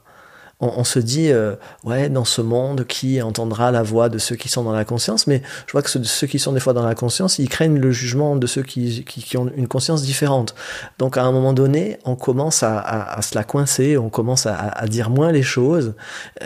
on, 0.60 0.84
se 0.84 0.98
dit, 0.98 1.32
euh, 1.32 1.56
ouais, 1.84 2.10
dans 2.10 2.26
ce 2.26 2.42
monde, 2.42 2.86
qui 2.88 3.22
entendra 3.22 3.70
la 3.70 3.84
voix 3.84 4.10
de 4.10 4.18
ceux 4.18 4.36
qui 4.36 4.50
sont 4.50 4.64
dans 4.64 4.72
la 4.72 4.86
conscience? 4.86 5.28
Mais 5.28 5.44
je 5.68 5.72
vois 5.72 5.84
que 5.84 5.90
ceux, 5.90 6.26
qui 6.26 6.40
sont 6.40 6.52
des 6.52 6.60
fois 6.60 6.74
dans 6.74 6.86
la 6.86 6.96
conscience, 6.96 7.38
ils 7.38 7.48
craignent 7.48 7.78
le 7.78 7.92
jugement 7.92 8.36
de 8.36 8.48
ceux 8.48 8.64
qui, 8.64 9.06
qui, 9.06 9.38
ont 9.38 9.52
une 9.56 9.68
conscience 9.68 10.02
différente. 10.02 10.56
Donc 10.98 11.16
à 11.16 11.24
un 11.24 11.32
moment 11.32 11.54
donné, 11.54 12.00
on 12.06 12.16
commence 12.16 12.64
à, 12.64 13.20
se 13.22 13.36
la 13.36 13.44
coincer, 13.44 13.98
on 13.98 14.10
commence 14.10 14.48
à, 14.48 14.84
dire 14.88 15.12
moins 15.12 15.32
les 15.32 15.44
choses. 15.44 15.94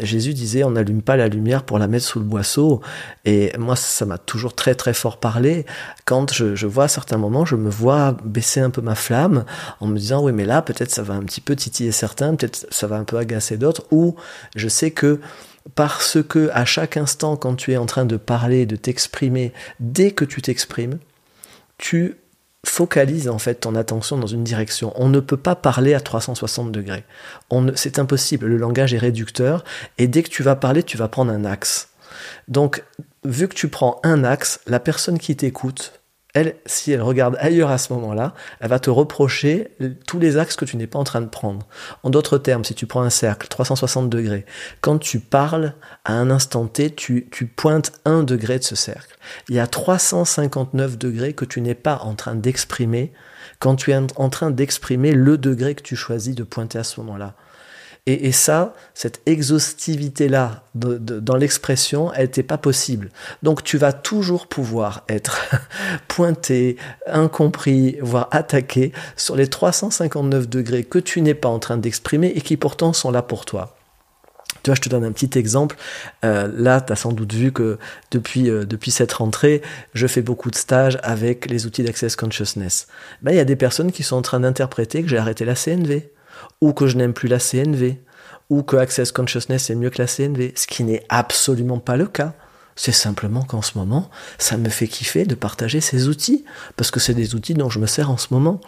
Jésus 0.02 0.34
disait, 0.34 0.66
on 0.66 0.72
n'allume 0.72 1.02
pas 1.02 1.16
la 1.16 1.30
lumière 1.30 1.64
pour 1.64 1.80
la 1.80 1.88
mettre 1.88 2.06
sous 2.06 2.20
le 2.20 2.26
boisseau. 2.26 2.82
Et 3.24 3.54
moi, 3.58 3.78
ça 3.78 4.06
m'a 4.06 4.18
toujours 4.18 4.56
très 4.56 4.76
très 4.76 4.94
fort 4.94 5.22
parlé. 5.22 5.66
Quand 6.04 6.34
je, 6.34 6.66
vois 6.66 6.86
à 6.86 6.88
certains 6.90 7.18
moments, 7.18 7.46
je 7.46 7.56
me 7.56 7.70
vois 7.70 8.18
baisser 8.26 8.60
un 8.60 8.72
peu 8.72 8.82
ma 8.82 8.96
flamme 8.96 9.46
en 9.80 9.88
me 9.88 9.98
disant, 9.98 10.22
oui, 10.22 10.34
mais 10.34 10.44
là, 10.44 10.62
peut-être 10.62 10.92
ça 10.92 11.02
va 11.02 11.14
un 11.14 11.22
petit 11.22 11.40
peu 11.40 11.56
titiller 11.56 11.94
certains, 11.94 12.36
peut-être 12.36 12.68
ça 12.72 12.88
va 12.88 12.98
un 12.98 13.06
peu 13.06 13.18
agacer 13.18 13.56
d'autres, 13.56 13.84
je 14.56 14.68
sais 14.68 14.92
que 14.92 15.20
parce 15.76 16.18
que 16.28 16.50
à 16.54 16.66
chaque 16.66 16.98
instant, 16.98 17.38
quand 17.38 17.56
tu 17.56 17.72
es 17.72 17.78
en 17.78 17.86
train 17.86 18.06
de 18.06 18.18
parler, 18.18 18.66
de 18.66 18.76
t'exprimer, 18.76 19.54
dès 19.80 20.12
que 20.12 20.26
tu 20.26 20.42
t'exprimes, 20.42 20.98
tu 21.78 22.18
focalises 22.66 23.28
en 23.28 23.40
fait 23.40 23.56
ton 23.56 23.76
attention 23.76 24.18
dans 24.18 24.28
une 24.28 24.44
direction. 24.44 24.94
On 24.96 25.10
ne 25.10 25.20
peut 25.20 25.38
pas 25.38 25.56
parler 25.56 25.94
à 25.94 26.00
360 26.00 26.72
degrés. 26.72 27.04
C'est 27.76 28.00
impossible. 28.00 28.48
Le 28.48 28.58
langage 28.58 28.94
est 28.94 29.00
réducteur 29.00 29.64
et 29.98 30.08
dès 30.08 30.24
que 30.24 30.30
tu 30.30 30.44
vas 30.44 30.56
parler, 30.56 30.84
tu 30.84 30.98
vas 30.98 31.08
prendre 31.08 31.32
un 31.32 31.46
axe. 31.46 31.90
Donc, 32.48 32.84
vu 33.24 33.48
que 33.48 33.56
tu 33.56 33.68
prends 33.68 34.00
un 34.04 34.24
axe, 34.24 34.60
la 34.68 34.80
personne 34.80 35.18
qui 35.18 35.36
t'écoute 35.36 36.01
elle, 36.34 36.56
si 36.66 36.92
elle 36.92 37.02
regarde 37.02 37.36
ailleurs 37.40 37.70
à 37.70 37.78
ce 37.78 37.92
moment-là, 37.94 38.34
elle 38.60 38.70
va 38.70 38.80
te 38.80 38.90
reprocher 38.90 39.70
tous 40.08 40.20
les 40.20 40.38
axes 40.38 40.56
que 40.56 40.66
tu 40.66 40.78
n'es 40.78 40.88
pas 40.88 41.00
en 41.00 41.04
train 41.04 41.22
de 41.22 41.28
prendre. 41.28 41.68
En 42.04 42.10
d'autres 42.10 42.38
termes, 42.38 42.64
si 42.64 42.74
tu 42.74 42.86
prends 42.86 43.02
un 43.02 43.10
cercle 43.10 43.48
360 43.48 44.10
degrés, 44.10 44.46
quand 44.82 44.98
tu 44.98 45.20
parles 45.20 45.74
à 46.06 46.14
un 46.14 46.30
instant 46.30 46.68
T, 46.68 46.94
tu, 46.94 47.28
tu 47.32 47.48
pointes 47.48 47.92
un 48.06 48.24
degré 48.24 48.60
de 48.60 48.64
ce 48.64 48.76
cercle. 48.76 49.18
Il 49.50 49.56
y 49.56 49.60
a 49.60 49.68
359 49.68 50.98
degrés 50.98 51.34
que 51.34 51.46
tu 51.46 51.62
n'es 51.62 51.76
pas 51.76 51.98
en 51.98 52.16
train 52.16 52.36
d'exprimer 52.36 53.12
quand 53.60 53.76
tu 53.76 53.92
es 53.92 54.00
en 54.16 54.30
train 54.30 54.52
d'exprimer 54.52 55.12
le 55.12 55.38
degré 55.38 55.76
que 55.76 55.84
tu 55.84 55.96
choisis 55.96 56.34
de 56.36 56.44
pointer 56.44 56.80
à 56.80 56.84
ce 56.84 57.00
moment-là. 57.02 57.36
Et, 58.08 58.32
ça, 58.32 58.74
cette 58.96 59.22
exhaustivité-là 59.28 60.64
dans 60.74 61.36
l'expression, 61.36 62.12
elle 62.14 62.24
n'était 62.24 62.42
pas 62.42 62.58
possible. 62.58 63.12
Donc 63.44 63.64
tu 63.64 63.78
vas 63.78 63.94
toujours 63.94 64.48
pouvoir 64.48 65.04
être 65.08 65.40
pointé, 66.08 66.78
incompris, 67.06 67.98
voire 68.02 68.28
attaqué 68.32 68.92
sur 69.16 69.36
les 69.36 69.46
359 69.46 70.50
degrés 70.50 70.84
que 70.84 70.98
tu 70.98 71.22
n'es 71.22 71.36
pas 71.36 71.50
en 71.50 71.60
train 71.60 71.78
d'exprimer 71.78 72.34
et 72.36 72.42
qui 72.42 72.58
pourtant 72.58 72.92
sont 72.92 73.12
là 73.12 73.22
pour 73.22 73.46
toi. 73.46 73.78
Tu 74.64 74.70
vois, 74.72 74.76
je 74.76 74.82
te 74.82 74.90
donne 74.90 75.04
un 75.04 75.12
petit 75.12 75.38
exemple. 75.38 75.76
Euh, 76.26 76.52
là, 76.56 76.82
tu 76.82 76.94
as 76.94 76.96
sans 76.96 77.12
doute 77.12 77.34
vu 77.34 77.52
que 77.52 77.78
depuis, 78.10 78.50
euh, 78.50 78.66
depuis 78.66 78.90
cette 78.90 79.14
rentrée, 79.14 79.62
je 79.94 80.08
fais 80.08 80.24
beaucoup 80.24 80.50
de 80.50 80.56
stages 80.56 80.98
avec 81.04 81.50
les 81.52 81.68
outils 81.68 81.84
d'Access 81.84 82.16
Consciousness. 82.16 82.88
Ben, 83.22 83.32
il 83.32 83.38
y 83.38 83.40
a 83.40 83.46
des 83.46 83.56
personnes 83.56 83.92
qui 83.92 84.02
sont 84.02 84.16
en 84.16 84.22
train 84.24 84.40
d'interpréter 84.40 85.04
que 85.04 85.10
j'ai 85.10 85.18
arrêté 85.20 85.46
la 85.46 85.56
CNV 85.56 86.10
ou 86.60 86.74
que 86.74 86.88
je 86.88 86.98
n'aime 86.98 87.14
plus 87.14 87.28
la 87.28 87.40
CNV, 87.40 88.00
ou 88.50 88.64
que 88.64 88.76
Access 88.76 89.12
Consciousness 89.12 89.70
est 89.70 89.76
mieux 89.76 89.90
que 89.90 90.02
la 90.02 90.08
CNV, 90.08 90.54
ce 90.56 90.68
qui 90.68 90.84
n'est 90.84 91.06
absolument 91.10 91.80
pas 91.80 91.98
le 91.98 92.08
cas. 92.08 92.34
C'est 92.76 92.92
simplement 92.92 93.44
qu'en 93.44 93.62
ce 93.62 93.78
moment, 93.78 94.10
ça 94.38 94.58
me 94.58 94.70
fait 94.70 94.88
kiffer 94.88 95.26
de 95.26 95.36
partager 95.36 95.82
ces 95.82 96.08
outils, 96.08 96.46
parce 96.76 96.92
que 96.92 97.00
c'est 97.00 97.14
des 97.14 97.36
outils 97.36 97.54
dont 97.54 97.70
je 97.70 97.80
me 97.80 97.88
sers 97.88 98.10
en 98.10 98.18
ce 98.18 98.34
moment. 98.34 98.60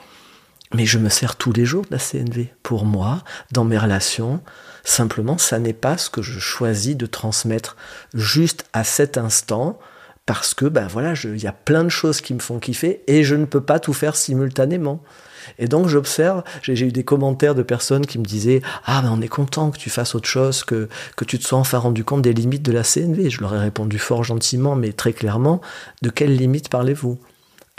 Mais 0.74 0.86
je 0.86 0.98
me 0.98 1.10
sers 1.10 1.36
tous 1.36 1.54
les 1.54 1.66
jours 1.66 1.84
de 1.84 1.92
la 1.92 2.00
CNV. 2.00 2.52
Pour 2.64 2.86
moi, 2.86 3.24
dans 3.52 3.64
mes 3.64 3.78
relations, 3.78 4.42
simplement, 4.84 5.38
ça 5.38 5.60
n'est 5.60 5.74
pas 5.74 5.98
ce 5.98 6.10
que 6.10 6.22
je 6.22 6.40
choisis 6.40 6.98
de 6.98 7.06
transmettre 7.06 7.76
juste 8.14 8.66
à 8.74 8.84
cet 8.84 9.18
instant, 9.18 9.80
parce 10.26 10.54
que, 10.54 10.66
ben 10.66 10.88
voilà, 10.88 11.14
il 11.24 11.42
y 11.42 11.48
a 11.48 11.52
plein 11.52 11.84
de 11.84 11.90
choses 11.90 12.22
qui 12.22 12.34
me 12.34 12.40
font 12.40 12.60
kiffer 12.60 13.04
et 13.08 13.24
je 13.24 13.36
ne 13.36 13.46
peux 13.46 13.62
pas 13.62 13.80
tout 13.80 13.94
faire 13.94 14.16
simultanément. 14.16 15.04
Et 15.60 15.68
donc 15.68 15.90
j'observe, 15.90 16.44
j'ai 16.62 16.80
eu 16.80 16.92
des 16.94 17.04
commentaires 17.04 17.56
de 17.56 17.64
personnes 17.64 18.06
qui 18.06 18.18
me 18.18 18.24
disaient 18.24 18.62
Ah, 18.86 19.02
ben 19.02 19.12
on 19.12 19.22
est 19.22 19.28
content 19.28 19.72
que 19.72 19.78
tu 19.78 19.90
fasses 19.90 20.16
autre 20.16 20.28
chose, 20.28 20.64
que, 20.64 20.88
que 21.18 21.26
tu 21.26 21.38
te 21.38 21.46
sois 21.46 21.60
enfin 21.60 21.78
rendu 21.78 22.06
compte 22.06 22.22
des 22.22 22.34
limites 22.34 22.64
de 22.64 22.72
la 22.72 22.84
CNV. 22.84 23.30
Je 23.30 23.42
leur 23.42 23.54
ai 23.54 23.60
répondu 23.60 24.00
fort 24.00 24.24
gentiment, 24.24 24.76
mais 24.76 24.94
très 24.94 25.12
clairement 25.12 25.60
De 26.02 26.10
quelles 26.10 26.36
limites 26.36 26.70
parlez-vous? 26.70 27.20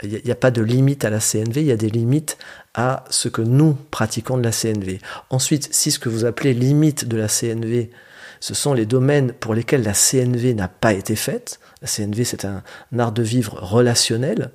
Il 0.03 0.09
n'y 0.09 0.29
a, 0.29 0.33
a, 0.33 0.35
pas 0.35 0.51
de 0.51 0.61
limite 0.61 1.05
à 1.05 1.09
la 1.09 1.19
CNV, 1.19 1.61
il 1.61 1.67
y 1.67 1.71
a 1.71 1.77
des 1.77 1.89
limites 1.89 2.37
à 2.73 3.05
ce 3.09 3.29
que 3.29 3.41
nous 3.41 3.77
pratiquons 3.91 4.37
de 4.37 4.43
la 4.43 4.51
CNV. 4.51 4.99
Ensuite, 5.29 5.69
si 5.73 5.89
ce 5.89 5.99
que 5.99 6.09
vous 6.09 6.25
appelez 6.25 6.53
limite 6.53 7.07
de 7.07 7.15
la 7.15 7.29
CNV, 7.29 7.89
ce 8.39 8.53
sont 8.53 8.73
les 8.73 8.85
domaines 8.85 9.33
pour 9.33 9.53
lesquels 9.53 9.83
la 9.83 9.93
CNV 9.93 10.53
n'a 10.53 10.67
pas 10.67 10.93
été 10.93 11.15
faite, 11.15 11.59
la 11.81 11.87
CNV 11.87 12.23
c'est 12.23 12.45
un, 12.45 12.63
art 12.97 13.11
de 13.11 13.23
vivre 13.23 13.57
relationnel, 13.61 14.51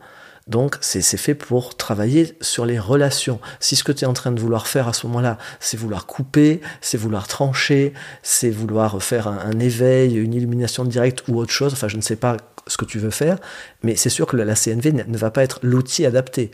donc 0.46 0.78
c'est 0.80 1.02
fait 1.16 1.34
pour 1.34 1.76
travailler 1.76 2.36
sur 2.40 2.66
les 2.66 2.78
relations. 2.78 3.40
Si 3.60 3.76
ce 3.76 3.84
que 3.84 3.92
tu 3.92 4.04
es 4.04 4.06
en 4.08 4.14
train 4.14 4.32
de 4.32 4.40
vouloir 4.40 4.66
faire 4.66 4.88
à 4.88 4.92
ce 4.92 5.06
moment-là, 5.06 5.38
c'est 5.60 5.76
vouloir 5.76 6.06
couper, 6.06 6.60
c'est 6.80 6.98
vouloir 6.98 7.28
trancher, 7.28 7.94
c'est 8.22 8.50
vouloir 8.50 9.00
faire 9.00 9.28
un, 9.28 9.58
éveil, 9.60 10.16
une 10.16 10.34
illumination 10.34 10.84
directe 10.84 11.22
ou 11.28 11.38
autre 11.38 11.52
chose, 11.52 11.72
enfin 11.72 11.86
je 11.86 11.96
ne 11.96 12.02
sais 12.02 12.16
pas 12.16 12.36
ce 12.66 12.76
que 12.76 12.84
tu 12.84 12.98
veux 12.98 13.10
faire, 13.10 13.38
mais 13.82 13.94
c'est 13.94 14.10
sûr 14.10 14.26
que 14.26 14.36
la, 14.36 14.54
CNV 14.54 14.92
ne, 14.92 15.16
va 15.16 15.30
pas 15.30 15.44
être 15.44 15.60
l'outil 15.62 16.04
adapté. 16.04 16.50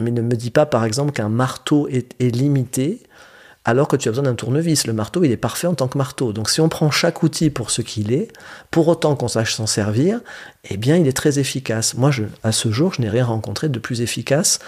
Mais 0.00 0.10
ne 0.10 0.22
me 0.22 0.34
dis 0.34 0.50
pas 0.50 0.66
par 0.66 0.84
exemple 0.84 1.12
qu'un 1.12 1.28
marteau 1.28 1.88
est 1.88 2.20
limité 2.20 3.00
alors 3.64 3.88
que 3.88 3.96
tu 3.96 4.08
as 4.08 4.12
besoin 4.12 4.24
d'un 4.24 4.34
tournevis. 4.34 4.86
Le 4.86 4.92
marteau, 4.92 5.24
il 5.24 5.32
est 5.32 5.36
parfait 5.36 5.66
en 5.66 5.74
tant 5.74 5.88
que 5.88 5.98
marteau. 5.98 6.32
Donc 6.32 6.50
si 6.50 6.60
on 6.60 6.68
prend 6.68 6.90
chaque 6.90 7.22
outil 7.22 7.50
pour 7.50 7.70
ce 7.70 7.82
qu'il 7.82 8.12
est, 8.12 8.28
pour 8.70 8.88
autant 8.88 9.16
qu'on 9.16 9.28
sache 9.28 9.54
s'en 9.54 9.66
servir, 9.66 10.20
eh 10.70 10.76
bien, 10.76 10.96
il 10.96 11.06
est 11.06 11.16
très 11.16 11.38
efficace. 11.38 11.94
Moi, 11.94 12.10
je, 12.10 12.24
à 12.42 12.52
ce 12.52 12.70
jour, 12.70 12.94
je 12.94 13.02
n'ai 13.02 13.08
rien 13.08 13.24
rencontré 13.24 13.68
de 13.68 13.78
plus 13.78 14.00
efficace 14.00 14.58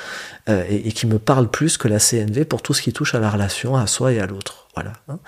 euh, 0.49 0.65
et, 0.69 0.89
et, 0.89 0.93
qui 0.93 1.07
me 1.07 1.19
parle 1.19 1.49
plus 1.49 1.77
que 1.77 1.89
la 1.89 1.99
CNV 1.99 2.45
pour 2.45 2.63
tout 2.63 2.75
ce 2.75 2.83
qui 2.83 2.93
touche 2.93 3.15
à 3.15 3.21
la 3.21 3.31
relation, 3.31 3.77
à 3.77 3.87
soi 3.87 4.13
et 4.13 4.21
à 4.21 4.27
l'autre. 4.27 4.66
Voilà. 4.77 4.93
Hein. 5.09 5.19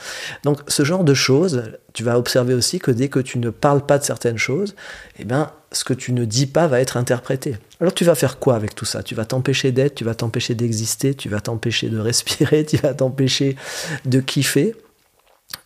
Donc, 0.44 0.60
ce 0.68 0.84
genre 0.84 1.04
de 1.04 1.14
choses, 1.14 1.72
tu 1.94 2.04
vas 2.04 2.18
observer 2.18 2.52
aussi 2.52 2.78
que 2.78 2.90
dès 2.90 3.08
que 3.08 3.18
tu 3.18 3.38
ne 3.38 3.48
parles 3.48 3.84
pas 3.84 3.98
de 3.98 4.04
certaines 4.04 4.36
choses, 4.36 4.76
eh 5.18 5.24
bien, 5.24 5.50
ce 5.72 5.84
que 5.84 5.94
tu 5.94 6.12
ne 6.12 6.26
dis 6.26 6.46
pas 6.46 6.66
va 6.66 6.80
être 6.80 6.98
interprété. 6.98 7.56
Alors 7.80 7.94
tu 7.94 8.04
vas 8.04 8.14
faire 8.14 8.38
quoi 8.38 8.56
avec 8.56 8.74
tout 8.74 8.84
ça? 8.84 9.02
Tu 9.02 9.14
vas 9.14 9.24
t'empêcher 9.24 9.72
d'être, 9.72 9.94
tu 9.94 10.04
vas 10.04 10.14
t'empêcher 10.14 10.54
d'exister, 10.54 11.14
tu 11.14 11.28
vas 11.28 11.40
t'empêcher 11.40 11.88
de 11.88 11.98
respirer, 11.98 12.64
tu 12.66 12.76
vas 12.76 12.94
t'empêcher 12.94 13.56
de 14.04 14.20
kiffer? 14.20 14.74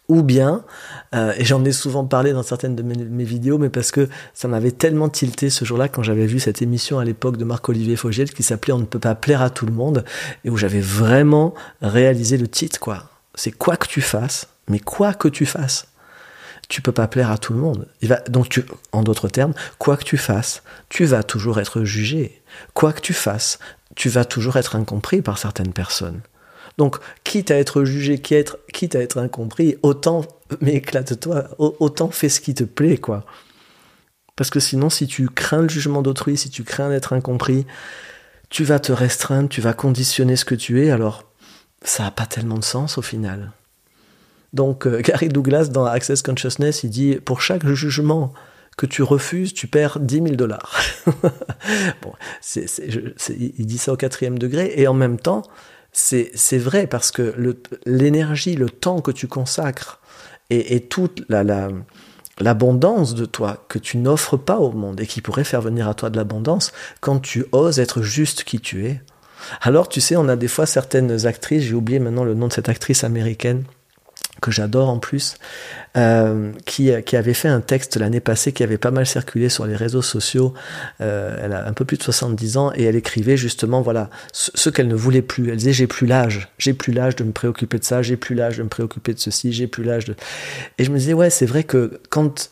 Ou 0.08 0.22
bien, 0.22 0.64
euh, 1.14 1.32
et 1.36 1.44
j'en 1.44 1.64
ai 1.64 1.72
souvent 1.72 2.04
parlé 2.04 2.32
dans 2.32 2.42
certaines 2.42 2.76
de 2.76 2.82
mes, 2.82 3.24
vidéos, 3.24 3.56
mais 3.56 3.70
parce 3.70 3.90
que 3.90 4.08
ça 4.34 4.46
m'avait 4.46 4.70
tellement 4.70 5.08
tilté 5.08 5.48
ce 5.48 5.64
jour-là 5.64 5.88
quand 5.88 6.02
j'avais 6.02 6.26
vu 6.26 6.38
cette 6.38 6.60
émission 6.60 6.98
à 6.98 7.04
l'époque 7.04 7.36
de 7.36 7.44
Marc-Olivier 7.44 7.96
Fogiel 7.96 8.30
qui 8.30 8.42
s'appelait 8.42 8.74
On 8.74 8.78
ne 8.78 8.84
peut 8.84 8.98
pas 8.98 9.14
plaire 9.14 9.42
à 9.42 9.50
tout 9.50 9.64
le 9.64 9.72
monde, 9.72 10.04
et 10.44 10.50
où 10.50 10.56
j'avais 10.56 10.80
vraiment 10.80 11.54
réalisé 11.80 12.36
le 12.36 12.46
titre, 12.46 12.78
quoi. 12.78 13.11
C'est 13.34 13.52
quoi 13.52 13.76
que 13.76 13.86
tu 13.86 14.00
fasses, 14.00 14.48
mais 14.68 14.78
quoi 14.78 15.14
que 15.14 15.28
tu 15.28 15.46
fasses, 15.46 15.86
tu 16.68 16.80
peux 16.80 16.92
pas 16.92 17.08
plaire 17.08 17.30
à 17.30 17.38
tout 17.38 17.52
le 17.52 17.58
monde. 17.58 17.88
Donc, 18.28 18.48
tu, 18.48 18.64
en 18.92 19.02
d'autres 19.02 19.28
termes, 19.28 19.54
quoi 19.78 19.96
que 19.96 20.04
tu 20.04 20.16
fasses, 20.16 20.62
tu 20.88 21.04
vas 21.04 21.22
toujours 21.22 21.60
être 21.60 21.84
jugé. 21.84 22.42
Quoi 22.74 22.92
que 22.92 23.00
tu 23.00 23.12
fasses, 23.12 23.58
tu 23.94 24.08
vas 24.08 24.24
toujours 24.24 24.56
être 24.56 24.76
incompris 24.76 25.22
par 25.22 25.38
certaines 25.38 25.72
personnes. 25.72 26.20
Donc, 26.78 26.96
quitte 27.24 27.50
à 27.50 27.58
être 27.58 27.84
jugé, 27.84 28.18
quitte 28.18 28.94
à 28.94 29.00
être 29.00 29.18
incompris, 29.18 29.76
autant, 29.82 30.24
mais 30.60 30.74
éclate-toi, 30.74 31.48
autant 31.58 32.10
fais 32.10 32.30
ce 32.30 32.40
qui 32.40 32.54
te 32.54 32.64
plaît, 32.64 32.96
quoi. 32.96 33.26
Parce 34.36 34.48
que 34.48 34.60
sinon, 34.60 34.88
si 34.88 35.06
tu 35.06 35.28
crains 35.28 35.62
le 35.62 35.68
jugement 35.68 36.00
d'autrui, 36.00 36.38
si 36.38 36.48
tu 36.48 36.64
crains 36.64 36.88
d'être 36.88 37.12
incompris, 37.12 37.66
tu 38.48 38.64
vas 38.64 38.80
te 38.80 38.92
restreindre, 38.92 39.50
tu 39.50 39.60
vas 39.60 39.74
conditionner 39.74 40.36
ce 40.36 40.46
que 40.46 40.54
tu 40.54 40.82
es, 40.82 40.90
alors 40.90 41.24
ça 41.84 42.04
n'a 42.04 42.10
pas 42.10 42.26
tellement 42.26 42.58
de 42.58 42.64
sens 42.64 42.98
au 42.98 43.02
final. 43.02 43.52
Donc, 44.52 44.86
euh, 44.86 45.00
Gary 45.04 45.28
Douglas, 45.28 45.66
dans 45.66 45.84
Access 45.84 46.22
Consciousness, 46.22 46.84
il 46.84 46.90
dit 46.90 47.16
Pour 47.16 47.40
chaque 47.40 47.66
jugement 47.66 48.32
que 48.76 48.86
tu 48.86 49.02
refuses, 49.02 49.52
tu 49.52 49.66
perds 49.66 50.00
10 50.00 50.14
000 50.14 50.28
dollars. 50.36 50.80
bon, 52.02 52.12
il 52.56 53.66
dit 53.66 53.78
ça 53.78 53.92
au 53.92 53.96
quatrième 53.96 54.38
degré, 54.38 54.72
et 54.76 54.86
en 54.86 54.94
même 54.94 55.18
temps, 55.18 55.42
c'est 55.92 56.58
vrai 56.58 56.86
parce 56.86 57.10
que 57.10 57.34
l'énergie, 57.84 58.54
le, 58.54 58.70
temps 58.70 59.00
que 59.00 59.10
tu 59.10 59.28
consacres 59.28 60.00
et, 60.48 60.80
toute 60.80 61.22
l'abondance 62.38 63.14
de 63.14 63.26
toi 63.26 63.64
que 63.68 63.78
tu 63.78 63.98
n'offres 63.98 64.38
pas 64.38 64.58
au 64.58 64.72
monde 64.72 65.00
et 65.00 65.06
qui 65.06 65.20
pourrait 65.20 65.44
faire 65.44 65.60
venir 65.60 65.86
à 65.88 65.94
toi 65.94 66.08
de 66.08 66.16
l'abondance 66.16 66.72
quand 67.00 67.20
tu 67.20 67.44
oses 67.52 67.78
être 67.78 68.02
juste 68.02 68.44
qui 68.44 68.58
tu 68.58 68.86
es. 68.86 69.02
Alors 69.60 69.88
tu 69.88 70.00
sais, 70.00 70.16
on 70.16 70.28
a 70.28 70.36
des 70.36 70.48
fois 70.48 70.66
certaines 70.66 71.26
actrices, 71.26 71.62
j'ai 71.62 71.74
oublié 71.74 71.98
maintenant 71.98 72.24
le 72.24 72.34
nom 72.34 72.48
de 72.48 72.52
cette 72.52 72.68
actrice 72.68 73.04
américaine, 73.04 73.64
que 74.42 74.50
j'adore 74.50 74.88
en 74.88 74.98
plus, 74.98 75.36
euh, 75.96 76.52
qui, 76.66 76.90
qui, 77.06 77.16
avait 77.16 77.32
fait 77.32 77.48
un 77.48 77.60
texte 77.60 77.96
l'année 77.96 78.20
passée 78.20 78.52
qui 78.52 78.62
avait 78.62 78.76
pas 78.76 78.90
mal 78.90 79.06
circulé 79.06 79.48
sur 79.48 79.66
les 79.66 79.76
réseaux 79.76 80.02
sociaux. 80.02 80.52
Euh, 81.00 81.38
elle 81.42 81.52
a 81.52 81.66
un 81.66 81.72
peu 81.72 81.84
plus 81.84 81.96
de 81.96 82.02
70 82.02 82.56
ans 82.56 82.72
et 82.74 82.82
elle 82.82 82.96
écrivait 82.96 83.36
justement 83.36 83.80
voilà 83.80 84.10
ce, 84.32 84.68
qu'elle 84.68 84.88
ne 84.88 84.94
voulait 84.94 85.22
plus. 85.22 85.50
Elle 85.50 85.56
disait 85.56 85.72
j'ai 85.72 85.86
plus 85.86 86.06
l'âge, 86.06 86.48
j'ai 86.58 86.74
plus 86.74 86.92
l'âge 86.92 87.16
de 87.16 87.24
me 87.24 87.32
préoccuper 87.32 87.78
de 87.78 87.84
ça, 87.84 88.02
j'ai 88.02 88.16
plus 88.16 88.34
l'âge 88.34 88.58
de 88.58 88.64
me 88.64 88.68
préoccuper 88.68 89.14
de 89.14 89.20
ceci, 89.20 89.52
j'ai 89.52 89.68
plus 89.68 89.84
l'âge 89.84 90.06
de. 90.06 90.16
Et 90.78 90.84
je 90.84 90.90
me 90.90 90.98
disais 90.98 91.14
ouais 91.14 91.30
c'est 91.30 91.46
vrai 91.46 91.64
que 91.64 92.00
quand 92.10 92.50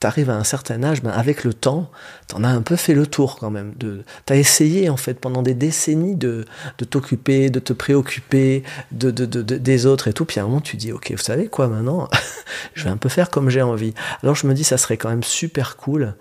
t'arrives 0.00 0.30
à 0.30 0.34
un 0.34 0.44
certain 0.44 0.82
âge, 0.82 1.02
ben 1.02 1.10
avec 1.10 1.44
le 1.44 1.52
temps, 1.52 1.90
t'en 2.26 2.42
as 2.42 2.48
un 2.48 2.62
peu 2.62 2.76
fait 2.76 2.94
le 2.94 3.06
tour 3.06 3.36
quand 3.38 3.50
même. 3.50 3.74
De, 3.78 4.02
t'as 4.24 4.36
essayé 4.36 4.88
en 4.88 4.96
fait 4.96 5.14
pendant 5.14 5.42
des 5.42 5.54
décennies 5.54 6.16
de, 6.16 6.46
de 6.78 6.84
t'occuper, 6.86 7.50
de 7.50 7.60
te 7.60 7.74
préoccuper 7.74 8.64
de, 8.92 9.10
de, 9.10 9.26
de, 9.26 9.42
des 9.42 9.86
autres 9.86 10.08
et 10.08 10.14
tout. 10.14 10.24
Puis 10.24 10.40
à 10.40 10.42
un 10.42 10.46
moment 10.46 10.62
tu 10.62 10.78
dis, 10.78 10.90
ok, 10.90 11.12
vous 11.12 11.22
savez 11.22 11.48
quoi 11.48 11.68
maintenant, 11.68 12.08
je 12.74 12.84
vais 12.84 12.90
un 12.90 12.96
peu 12.96 13.10
faire 13.10 13.28
comme 13.28 13.50
j'ai 13.50 13.60
envie. 13.60 13.92
Alors 14.22 14.34
je 14.34 14.46
me 14.46 14.54
dis, 14.54 14.64
ça 14.64 14.78
serait 14.78 14.96
quand 14.96 15.10
même 15.10 15.22
super 15.22 15.76
cool 15.76 16.14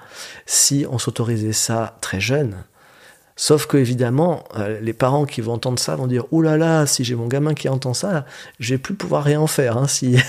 si 0.46 0.86
on 0.92 1.00
s'autorisait 1.00 1.54
ça 1.54 1.98
très 2.02 2.20
jeune. 2.20 2.58
Sauf 3.38 3.68
que 3.68 3.78
évidemment, 3.78 4.44
euh, 4.58 4.82
les 4.82 4.92
parents 4.92 5.24
qui 5.24 5.40
vont 5.40 5.54
entendre 5.54 5.80
ça 5.80 5.96
vont 5.96 6.08
dire 6.08 6.26
Ouh 6.32 6.42
là 6.42 6.58
là, 6.58 6.86
si 6.86 7.06
j'ai 7.06 7.16
mon 7.16 7.28
gamin 7.28 7.54
qui 7.54 7.70
entend 7.70 7.94
ça, 7.94 8.26
je 8.60 8.74
vais 8.74 8.78
plus 8.78 8.96
pouvoir 8.96 9.24
rien 9.24 9.40
en 9.40 9.48
faire 9.48 9.78
hein, 9.78 9.88
s'il 9.88 10.20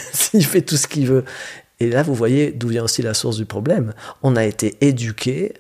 fait 0.46 0.62
tout 0.62 0.76
ce 0.76 0.86
qu'il 0.86 1.08
veut. 1.08 1.24
Et 1.80 1.88
là, 1.88 2.02
vous 2.02 2.14
voyez 2.14 2.52
d'où 2.52 2.68
vient 2.68 2.84
aussi 2.84 3.02
la 3.02 3.14
source 3.14 3.36
du 3.36 3.46
problème. 3.46 3.94
On 4.22 4.36
a 4.36 4.44
été 4.44 4.76
éduqué 4.82 5.54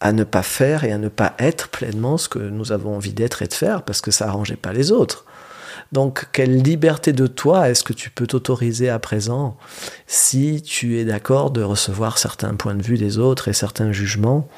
à 0.00 0.12
ne 0.12 0.24
pas 0.24 0.42
faire 0.42 0.84
et 0.84 0.92
à 0.92 0.98
ne 0.98 1.08
pas 1.08 1.34
être 1.38 1.68
pleinement 1.68 2.16
ce 2.16 2.28
que 2.28 2.38
nous 2.38 2.72
avons 2.72 2.96
envie 2.96 3.12
d'être 3.12 3.42
et 3.42 3.46
de 3.46 3.54
faire 3.54 3.82
parce 3.82 4.00
que 4.00 4.10
ça 4.10 4.28
arrangeait 4.28 4.56
pas 4.56 4.72
les 4.72 4.92
autres. 4.92 5.24
Donc, 5.92 6.26
quelle 6.32 6.62
liberté 6.62 7.12
de 7.12 7.26
toi 7.26 7.68
est-ce 7.68 7.84
que 7.84 7.92
tu 7.92 8.10
peux 8.10 8.26
t'autoriser 8.26 8.88
à 8.88 8.98
présent 8.98 9.56
si 10.06 10.62
tu 10.62 10.98
es 10.98 11.04
d'accord 11.04 11.50
de 11.50 11.62
recevoir 11.62 12.18
certains 12.18 12.54
points 12.54 12.74
de 12.74 12.82
vue 12.82 12.98
des 12.98 13.18
autres 13.18 13.48
et 13.48 13.52
certains 13.52 13.92
jugements 13.92 14.48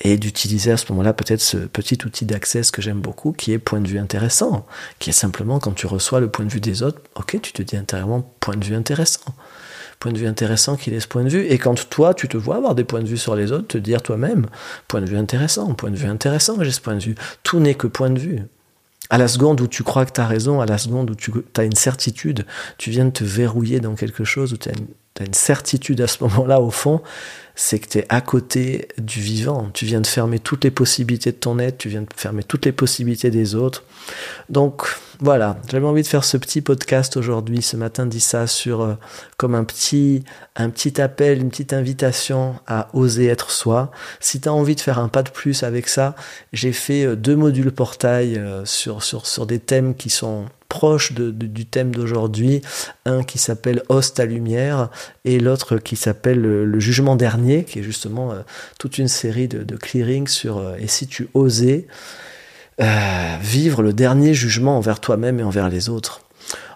et 0.00 0.16
d'utiliser 0.16 0.72
à 0.72 0.76
ce 0.76 0.90
moment-là 0.92 1.12
peut-être 1.12 1.40
ce 1.40 1.56
petit 1.56 1.98
outil 2.04 2.24
d'accès 2.24 2.62
que 2.72 2.82
j'aime 2.82 3.00
beaucoup 3.00 3.32
qui 3.32 3.52
est 3.52 3.58
point 3.58 3.80
de 3.80 3.88
vue 3.88 3.98
intéressant, 3.98 4.66
qui 4.98 5.10
est 5.10 5.14
simplement 5.14 5.58
quand 5.58 5.72
tu 5.72 5.86
reçois 5.86 6.20
le 6.20 6.28
point 6.28 6.44
de 6.44 6.52
vue 6.52 6.60
des 6.60 6.82
autres, 6.82 7.00
ok, 7.14 7.40
tu 7.40 7.52
te 7.52 7.62
dis 7.62 7.76
intérieurement 7.76 8.22
point 8.40 8.56
de 8.56 8.64
vue 8.64 8.74
intéressant 8.74 9.34
point 10.04 10.12
de 10.12 10.18
vue 10.18 10.26
intéressant 10.26 10.76
qu'il 10.76 10.92
ait 10.92 11.00
ce 11.00 11.08
point 11.08 11.24
de 11.24 11.30
vue. 11.30 11.46
Et 11.46 11.56
quand 11.56 11.88
toi, 11.88 12.12
tu 12.12 12.28
te 12.28 12.36
vois 12.36 12.56
avoir 12.56 12.74
des 12.74 12.84
points 12.84 13.00
de 13.00 13.08
vue 13.08 13.16
sur 13.16 13.34
les 13.34 13.52
autres, 13.52 13.68
te 13.68 13.78
dire 13.78 14.02
toi-même, 14.02 14.44
point 14.86 15.00
de 15.00 15.08
vue 15.08 15.16
intéressant, 15.16 15.72
point 15.72 15.90
de 15.90 15.96
vue 15.96 16.08
intéressant, 16.08 16.62
j'ai 16.62 16.72
ce 16.72 16.82
point 16.82 16.96
de 16.96 17.02
vue. 17.02 17.14
Tout 17.42 17.58
n'est 17.58 17.74
que 17.74 17.86
point 17.86 18.10
de 18.10 18.18
vue. 18.18 18.42
À 19.08 19.16
la 19.16 19.28
seconde 19.28 19.62
où 19.62 19.66
tu 19.66 19.82
crois 19.82 20.04
que 20.04 20.12
tu 20.12 20.20
as 20.20 20.26
raison, 20.26 20.60
à 20.60 20.66
la 20.66 20.76
seconde 20.76 21.10
où 21.10 21.14
tu 21.14 21.32
as 21.56 21.64
une 21.64 21.74
certitude, 21.74 22.44
tu 22.76 22.90
viens 22.90 23.06
de 23.06 23.12
te 23.12 23.24
verrouiller 23.24 23.80
dans 23.80 23.94
quelque 23.94 24.24
chose, 24.24 24.52
où 24.52 24.58
tu 24.58 24.68
as, 24.68 24.72
as, 25.20 25.24
une 25.24 25.34
certitude 25.34 26.00
à 26.00 26.06
ce 26.06 26.22
moment-là, 26.24 26.60
au 26.60 26.70
fond, 26.70 27.02
c'est 27.54 27.78
que 27.78 27.88
tu 27.88 27.98
es 27.98 28.06
à 28.08 28.20
côté 28.20 28.88
du 28.98 29.20
vivant. 29.20 29.70
Tu 29.72 29.84
viens 29.84 30.00
de 30.00 30.06
fermer 30.06 30.40
toutes 30.40 30.64
les 30.64 30.70
possibilités 30.70 31.30
de 31.30 31.36
ton 31.36 31.58
être, 31.58 31.78
tu 31.78 31.88
viens 31.88 32.02
de 32.02 32.08
fermer 32.16 32.42
toutes 32.42 32.64
les 32.64 32.72
possibilités 32.72 33.30
des 33.30 33.54
autres. 33.54 33.84
Donc 34.48 34.86
voilà, 35.20 35.56
j'avais 35.70 35.86
envie 35.86 36.02
de 36.02 36.08
faire 36.08 36.24
ce 36.24 36.36
petit 36.36 36.60
podcast 36.60 37.16
aujourd'hui, 37.16 37.62
ce 37.62 37.76
matin, 37.76 38.06
dit 38.06 38.20
ça 38.20 38.48
sur 38.48 38.80
euh, 38.80 38.94
comme 39.36 39.54
un 39.54 39.62
petit, 39.62 40.24
un 40.56 40.68
petit 40.70 41.00
appel, 41.00 41.40
une 41.40 41.50
petite 41.50 41.72
invitation 41.72 42.56
à 42.66 42.88
oser 42.92 43.26
être 43.26 43.50
soi. 43.50 43.92
Si 44.18 44.40
tu 44.40 44.48
as 44.48 44.52
envie 44.52 44.74
de 44.74 44.80
faire 44.80 44.98
un 44.98 45.08
pas 45.08 45.22
de 45.22 45.30
plus 45.30 45.62
avec 45.62 45.88
ça, 45.88 46.16
j'ai 46.52 46.72
fait 46.72 47.04
euh, 47.04 47.14
deux 47.14 47.36
modules 47.36 47.70
portail 47.70 48.36
euh, 48.36 48.64
sur, 48.64 49.02
sur, 49.04 49.26
sur 49.26 49.46
des 49.46 49.60
thèmes 49.60 49.94
qui 49.94 50.10
sont 50.10 50.46
proche 50.74 51.12
du 51.12 51.66
thème 51.66 51.94
d'aujourd'hui, 51.94 52.60
un 53.06 53.22
qui 53.22 53.38
s'appelle 53.38 53.84
Host 53.88 54.18
à 54.18 54.24
lumière 54.24 54.90
et 55.24 55.38
l'autre 55.38 55.78
qui 55.78 55.94
s'appelle 55.94 56.40
le, 56.40 56.80
jugement 56.80 57.14
dernier, 57.14 57.62
qui 57.62 57.78
est 57.78 57.84
justement 57.84 58.32
euh, 58.32 58.40
toute 58.76 58.98
une 58.98 59.06
série 59.06 59.46
de, 59.46 59.62
de 59.62 59.76
clearings 59.76 60.26
sur 60.26 60.58
euh, 60.58 60.74
et 60.80 60.88
si 60.88 61.06
tu 61.06 61.28
osais 61.32 61.86
euh, 62.80 63.36
vivre 63.40 63.82
le 63.82 63.92
dernier 63.92 64.34
jugement 64.34 64.76
envers 64.76 64.98
toi-même 64.98 65.38
et 65.38 65.44
envers 65.44 65.68
les 65.68 65.88
autres. 65.88 66.22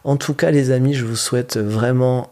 En 0.04 0.16
tout 0.16 0.34
cas, 0.34 0.52
les 0.52 0.70
amis, 0.70 0.94
je 0.94 1.04
vous 1.04 1.16
souhaite 1.16 1.56
vraiment 1.56 2.30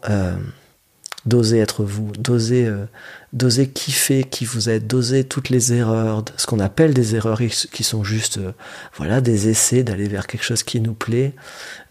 d'oser 1.27 1.59
être 1.59 1.83
vous, 1.83 2.11
d'oser 2.17 2.65
euh, 2.65 2.85
d'oser 3.33 3.67
kiffer 3.67 4.23
qui 4.23 4.45
vous 4.45 4.69
êtes, 4.69 4.87
d'oser 4.87 5.25
toutes 5.25 5.49
les 5.49 5.73
erreurs, 5.73 6.23
ce 6.37 6.47
qu'on 6.47 6.59
appelle 6.59 6.93
des 6.93 7.15
erreurs 7.15 7.39
qui 7.39 7.83
sont 7.83 8.03
juste 8.03 8.37
euh, 8.37 8.53
voilà 8.95 9.19
des 9.19 9.49
essais 9.49 9.83
d'aller 9.83 10.07
vers 10.07 10.25
quelque 10.25 10.45
chose 10.45 10.63
qui 10.63 10.79
nous 10.79 10.93
plaît. 10.93 11.33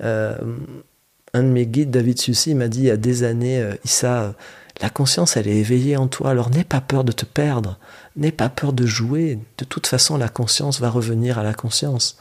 Euh, 0.02 0.36
un 1.34 1.42
de 1.42 1.48
mes 1.48 1.66
guides, 1.66 1.90
David 1.90 2.18
Sucy, 2.18 2.54
m'a 2.54 2.68
dit 2.68 2.80
il 2.80 2.86
y 2.86 2.90
a 2.90 2.96
des 2.96 3.22
années, 3.22 3.62
Issa, 3.84 4.34
la 4.80 4.88
conscience, 4.88 5.36
elle 5.36 5.48
est 5.48 5.56
éveillée 5.56 5.98
en 5.98 6.08
toi, 6.08 6.30
alors 6.30 6.48
n'aie 6.48 6.64
pas 6.64 6.80
peur 6.80 7.04
de 7.04 7.12
te 7.12 7.26
perdre, 7.26 7.78
n'aie 8.16 8.32
pas 8.32 8.48
peur 8.48 8.72
de 8.72 8.86
jouer. 8.86 9.38
De 9.58 9.66
toute 9.66 9.86
façon, 9.86 10.16
la 10.16 10.30
conscience 10.30 10.80
va 10.80 10.88
revenir 10.88 11.38
à 11.38 11.42
la 11.42 11.52
conscience. 11.52 12.16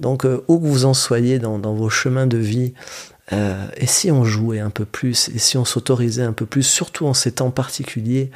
Donc, 0.00 0.24
où 0.24 0.58
que 0.58 0.66
vous 0.66 0.86
en 0.86 0.94
soyez 0.94 1.38
dans 1.38 1.58
vos 1.58 1.90
chemins 1.90 2.26
de 2.26 2.38
vie, 2.38 2.72
euh, 3.32 3.66
et 3.76 3.86
si 3.86 4.10
on 4.10 4.24
jouait 4.24 4.60
un 4.60 4.70
peu 4.70 4.84
plus, 4.84 5.28
et 5.30 5.38
si 5.38 5.56
on 5.56 5.64
s'autorisait 5.64 6.22
un 6.22 6.32
peu 6.32 6.46
plus, 6.46 6.62
surtout 6.62 7.06
en 7.06 7.14
ces 7.14 7.32
temps 7.32 7.50
particuliers 7.50 8.30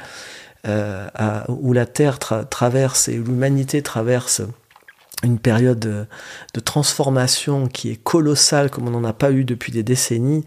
euh, 0.67 1.07
où 1.47 1.73
la 1.73 1.85
Terre 1.85 2.19
traverse 2.19 3.07
et 3.07 3.13
l'humanité 3.13 3.81
traverse 3.81 4.41
une 5.23 5.39
période 5.39 5.79
de, 5.79 6.59
transformation 6.59 7.67
qui 7.67 7.91
est 7.91 8.01
colossale 8.01 8.69
comme 8.69 8.87
on 8.87 8.91
n'en 8.91 9.03
a 9.03 9.13
pas 9.13 9.31
eu 9.31 9.43
depuis 9.43 9.71
des 9.71 9.83
décennies, 9.83 10.45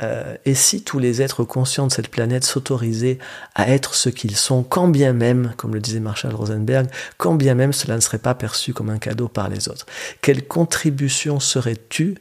euh, 0.00 0.36
et 0.44 0.54
si 0.54 0.82
tous 0.82 0.98
les 0.98 1.22
êtres 1.22 1.44
conscients 1.44 1.86
de 1.86 1.92
cette 1.92 2.08
planète 2.08 2.44
s'autorisaient 2.44 3.18
à 3.54 3.68
être 3.70 3.94
ce 3.94 4.08
qu'ils 4.08 4.36
sont, 4.36 4.62
quand 4.62 4.88
bien 4.88 5.12
même, 5.12 5.52
comme 5.56 5.74
le 5.74 5.80
disait 5.80 6.00
Marshall 6.00 6.34
Rosenberg, 6.34 6.88
quand 7.16 7.34
bien 7.34 7.54
même 7.54 7.72
cela 7.72 7.96
ne 7.96 8.00
serait 8.00 8.18
pas 8.18 8.34
perçu 8.34 8.72
comme 8.72 8.90
un 8.90 8.98
cadeau 8.98 9.28
par 9.28 9.48
les 9.48 9.68
autres, 9.68 9.86
quelle 10.22 10.46
contribution 10.46 11.40
serais-tu 11.40 12.16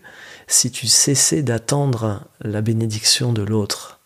si 0.47 0.71
tu 0.71 0.88
cessais 0.88 1.43
d'attendre 1.43 2.23
la 2.41 2.62
bénédiction 2.62 3.33
de 3.33 3.43
l'autre? 3.43 3.99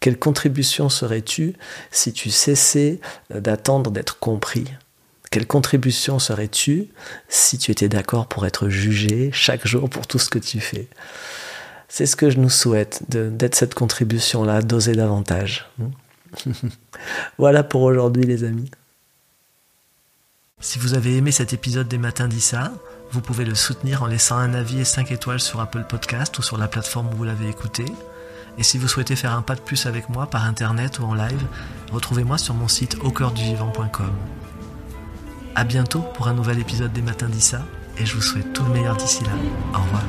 Quelle 0.00 0.18
contribution 0.18 0.88
serais-tu 0.88 1.54
si 1.90 2.12
tu 2.12 2.30
cessais 2.30 3.00
d'attendre 3.30 3.90
d'être 3.90 4.18
compris? 4.18 4.66
Quelle 5.30 5.46
contribution 5.46 6.18
serais-tu 6.18 6.88
si 7.28 7.58
tu 7.58 7.70
étais 7.70 7.88
d'accord 7.88 8.26
pour 8.28 8.46
être 8.46 8.68
jugé 8.68 9.30
chaque 9.32 9.66
jour 9.66 9.90
pour 9.90 10.06
tout 10.06 10.18
ce 10.18 10.30
que 10.30 10.38
tu 10.38 10.60
fais? 10.60 10.88
C'est 11.88 12.06
ce 12.06 12.16
que 12.16 12.30
je 12.30 12.38
nous 12.38 12.50
souhaite, 12.50 13.02
d'être 13.08 13.54
cette 13.54 13.74
contribution-là, 13.74 14.62
d'oser 14.62 14.94
davantage. 14.94 15.70
voilà 17.38 17.62
pour 17.62 17.82
aujourd'hui 17.82 18.24
les 18.24 18.44
amis. 18.44 18.70
Si 20.60 20.78
vous 20.78 20.94
avez 20.94 21.16
aimé 21.16 21.32
cet 21.32 21.52
épisode 21.52 21.86
des 21.86 21.98
Matins 21.98 22.28
d'Issa, 22.28 22.72
vous 23.12 23.20
pouvez 23.20 23.44
le 23.44 23.54
soutenir 23.54 24.02
en 24.02 24.06
laissant 24.06 24.36
un 24.36 24.54
avis 24.54 24.80
et 24.80 24.84
5 24.84 25.12
étoiles 25.12 25.40
sur 25.40 25.60
Apple 25.60 25.84
Podcast 25.88 26.38
ou 26.38 26.42
sur 26.42 26.58
la 26.58 26.66
plateforme 26.66 27.08
où 27.12 27.16
vous 27.16 27.24
l'avez 27.24 27.48
écouté. 27.48 27.84
Et 28.58 28.62
si 28.62 28.78
vous 28.78 28.88
souhaitez 28.88 29.16
faire 29.16 29.32
un 29.32 29.42
pas 29.42 29.54
de 29.54 29.60
plus 29.60 29.86
avec 29.86 30.08
moi 30.08 30.26
par 30.26 30.44
internet 30.44 30.98
ou 30.98 31.04
en 31.04 31.14
live, 31.14 31.46
retrouvez-moi 31.92 32.38
sur 32.38 32.54
mon 32.54 32.68
site 32.68 32.96
au 33.02 33.10
À 35.58 35.64
bientôt 35.64 36.00
pour 36.12 36.28
un 36.28 36.34
nouvel 36.34 36.58
épisode 36.58 36.92
des 36.92 37.00
Matins 37.00 37.30
d'Issa 37.30 37.62
et 37.96 38.04
je 38.04 38.14
vous 38.14 38.20
souhaite 38.20 38.52
tout 38.52 38.62
le 38.64 38.74
meilleur 38.74 38.94
d'ici 38.94 39.24
là. 39.24 39.30
Au 39.72 39.78
revoir. 39.78 40.02